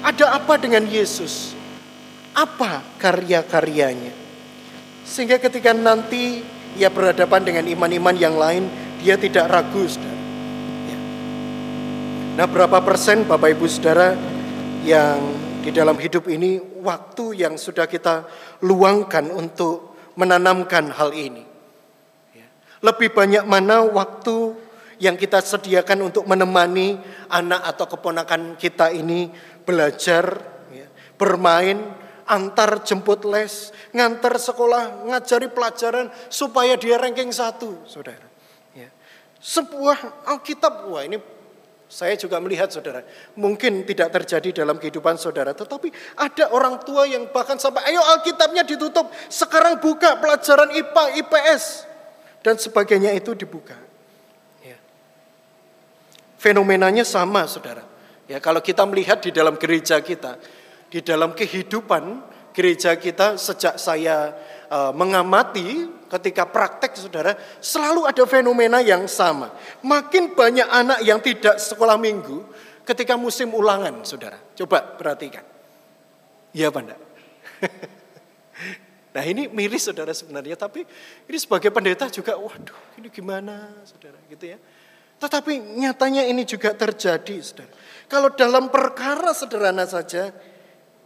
Ada 0.05 0.37
apa 0.37 0.61
dengan 0.61 0.85
Yesus? 0.85 1.57
Apa 2.37 2.85
karya-karyanya? 3.01 4.13
Sehingga 5.05 5.37
ketika 5.41 5.73
nanti 5.73 6.54
ia 6.75 6.91
berhadapan 6.91 7.43
dengan 7.47 7.65
iman-iman 7.71 8.15
yang 8.19 8.35
lain, 8.35 8.67
dia 8.99 9.15
tidak 9.15 9.47
ragu, 9.47 9.87
saudara. 9.87 10.19
Ya. 10.91 10.99
Nah, 12.43 12.47
berapa 12.51 12.79
persen 12.83 13.23
Bapak 13.23 13.55
Ibu 13.55 13.67
Saudara 13.71 14.19
yang 14.83 15.19
di 15.63 15.71
dalam 15.73 15.97
hidup 15.97 16.29
ini 16.29 16.61
waktu 16.83 17.41
yang 17.41 17.55
sudah 17.57 17.87
kita 17.87 18.27
luangkan 18.67 19.31
untuk 19.31 19.95
menanamkan 20.19 20.91
hal 20.91 21.15
ini? 21.15 21.47
Ya. 22.35 22.47
Lebih 22.83 23.15
banyak 23.15 23.45
mana 23.47 23.87
waktu 23.87 24.59
yang 24.99 25.15
kita 25.15 25.43
sediakan 25.43 26.11
untuk 26.11 26.27
menemani 26.27 26.99
anak 27.31 27.71
atau 27.75 27.87
keponakan 27.87 28.59
kita 28.59 28.91
ini 28.95 29.31
belajar, 29.63 30.39
ya, 30.71 30.87
bermain, 31.19 32.04
antar 32.25 32.83
jemput 32.85 33.25
les, 33.29 33.73
ngantar 33.93 34.37
sekolah, 34.41 35.07
ngajari 35.09 35.53
pelajaran 35.53 36.09
supaya 36.33 36.75
dia 36.77 36.97
ranking 36.97 37.31
satu, 37.31 37.85
saudara. 37.85 38.25
Ya. 38.73 38.89
Sebuah 39.41 40.29
Alkitab, 40.29 40.89
wah 40.89 41.05
ini 41.05 41.21
saya 41.89 42.17
juga 42.19 42.41
melihat 42.41 42.73
saudara, 42.73 43.05
mungkin 43.39 43.85
tidak 43.87 44.11
terjadi 44.11 44.65
dalam 44.65 44.81
kehidupan 44.81 45.15
saudara, 45.21 45.53
tetapi 45.53 45.93
ada 46.19 46.51
orang 46.51 46.81
tua 46.83 47.07
yang 47.07 47.29
bahkan 47.31 47.61
sampai, 47.61 47.87
ayo 47.93 48.03
Alkitabnya 48.03 48.67
ditutup, 48.67 49.13
sekarang 49.29 49.79
buka 49.79 50.19
pelajaran 50.19 50.73
IPA, 50.75 51.05
IPS, 51.23 51.65
dan 52.41 52.59
sebagainya 52.59 53.15
itu 53.15 53.37
dibuka. 53.37 53.85
Fenomenanya 56.45 57.09
sama, 57.09 57.49
saudara. 57.49 57.81
Ya, 58.29 58.37
kalau 58.37 58.61
kita 58.61 58.85
melihat 58.85 59.17
di 59.25 59.33
dalam 59.33 59.57
gereja 59.57 59.97
kita, 60.05 60.37
di 60.95 61.03
dalam 61.03 61.35
kehidupan 61.35 62.23
gereja 62.55 62.95
kita 62.95 63.35
sejak 63.35 63.83
saya 63.83 64.31
uh, 64.71 64.95
mengamati 64.95 65.91
ketika 66.07 66.47
praktek, 66.47 66.95
saudara, 66.95 67.35
selalu 67.59 68.07
ada 68.07 68.23
fenomena 68.31 68.79
yang 68.79 69.11
sama. 69.11 69.51
Makin 69.83 70.39
banyak 70.39 70.69
anak 70.71 71.03
yang 71.03 71.19
tidak 71.19 71.59
sekolah 71.59 71.99
minggu 71.99 72.47
ketika 72.87 73.19
musim 73.19 73.51
ulangan, 73.51 74.07
saudara. 74.07 74.39
Coba 74.55 74.95
perhatikan. 74.95 75.43
Iya, 76.55 76.71
Pak 76.71 76.83
Nah 79.15 79.23
ini 79.27 79.51
miris 79.51 79.91
saudara 79.91 80.15
sebenarnya, 80.15 80.55
tapi 80.55 80.87
ini 81.27 81.39
sebagai 81.39 81.75
pendeta 81.75 82.07
juga, 82.07 82.39
waduh 82.39 82.99
ini 82.99 83.11
gimana 83.11 83.71
saudara 83.83 84.19
gitu 84.31 84.55
ya. 84.55 84.59
Tetapi 85.19 85.75
nyatanya 85.75 86.23
ini 86.27 86.47
juga 86.47 86.71
terjadi, 86.75 87.39
saudara. 87.43 87.71
Kalau 88.07 88.31
dalam 88.35 88.71
perkara 88.71 89.31
sederhana 89.31 89.87
saja, 89.87 90.35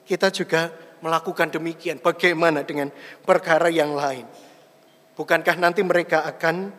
kita 0.09 0.33
juga 0.33 0.73
melakukan 1.05 1.53
demikian. 1.53 2.01
Bagaimana 2.01 2.65
dengan 2.65 2.89
perkara 3.23 3.69
yang 3.69 3.93
lain? 3.93 4.25
Bukankah 5.13 5.61
nanti 5.61 5.85
mereka 5.85 6.25
akan 6.25 6.73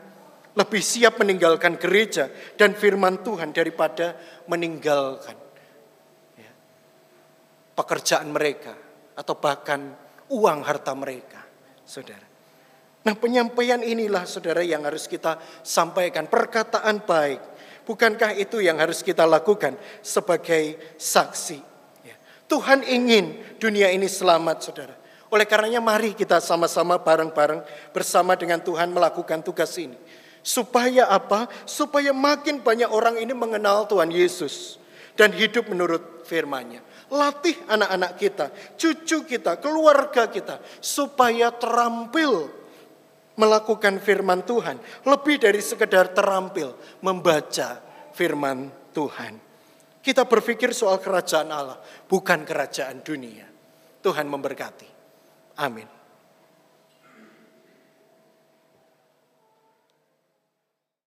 lebih 0.58 0.82
siap 0.82 1.22
meninggalkan 1.22 1.78
gereja 1.78 2.28
dan 2.58 2.74
firman 2.74 3.22
Tuhan 3.22 3.54
daripada 3.54 4.18
meninggalkan 4.50 5.38
ya, 6.36 6.52
pekerjaan 7.78 8.34
mereka 8.34 8.74
atau 9.14 9.38
bahkan 9.38 9.94
uang 10.34 10.60
harta 10.66 10.98
mereka, 10.98 11.46
saudara. 11.86 12.26
Nah 13.06 13.16
penyampaian 13.16 13.80
inilah 13.80 14.28
saudara 14.28 14.66
yang 14.66 14.84
harus 14.84 15.08
kita 15.08 15.40
sampaikan. 15.64 16.28
Perkataan 16.28 17.06
baik. 17.06 17.42
Bukankah 17.88 18.36
itu 18.36 18.60
yang 18.60 18.78
harus 18.78 19.00
kita 19.02 19.24
lakukan 19.24 19.80
sebagai 20.04 20.96
saksi. 21.00 21.69
Tuhan 22.50 22.82
ingin 22.82 23.38
dunia 23.62 23.94
ini 23.94 24.10
selamat 24.10 24.58
saudara. 24.66 24.98
Oleh 25.30 25.46
karenanya 25.46 25.78
mari 25.78 26.18
kita 26.18 26.42
sama-sama 26.42 26.98
bareng-bareng 26.98 27.62
bersama 27.94 28.34
dengan 28.34 28.58
Tuhan 28.58 28.90
melakukan 28.90 29.46
tugas 29.46 29.78
ini. 29.78 29.94
Supaya 30.42 31.06
apa? 31.06 31.46
Supaya 31.70 32.10
makin 32.10 32.66
banyak 32.66 32.90
orang 32.90 33.22
ini 33.22 33.38
mengenal 33.38 33.86
Tuhan 33.86 34.10
Yesus. 34.10 34.82
Dan 35.14 35.30
hidup 35.36 35.70
menurut 35.70 36.26
firman-Nya. 36.26 36.82
Latih 37.14 37.54
anak-anak 37.70 38.12
kita, 38.18 38.46
cucu 38.80 39.30
kita, 39.30 39.62
keluarga 39.62 40.26
kita. 40.26 40.58
Supaya 40.82 41.54
terampil 41.54 42.50
melakukan 43.38 44.02
firman 44.02 44.42
Tuhan. 44.42 44.82
Lebih 45.06 45.38
dari 45.38 45.62
sekedar 45.62 46.18
terampil 46.18 46.74
membaca 47.06 47.78
firman 48.18 48.74
Tuhan. 48.96 49.49
Kita 50.00 50.24
berpikir 50.24 50.72
soal 50.72 51.04
kerajaan 51.04 51.52
Allah, 51.52 51.80
bukan 52.08 52.48
kerajaan 52.48 53.04
dunia. 53.04 53.48
Tuhan 54.00 54.32
memberkati. 54.32 54.90
Amin. 55.60 55.99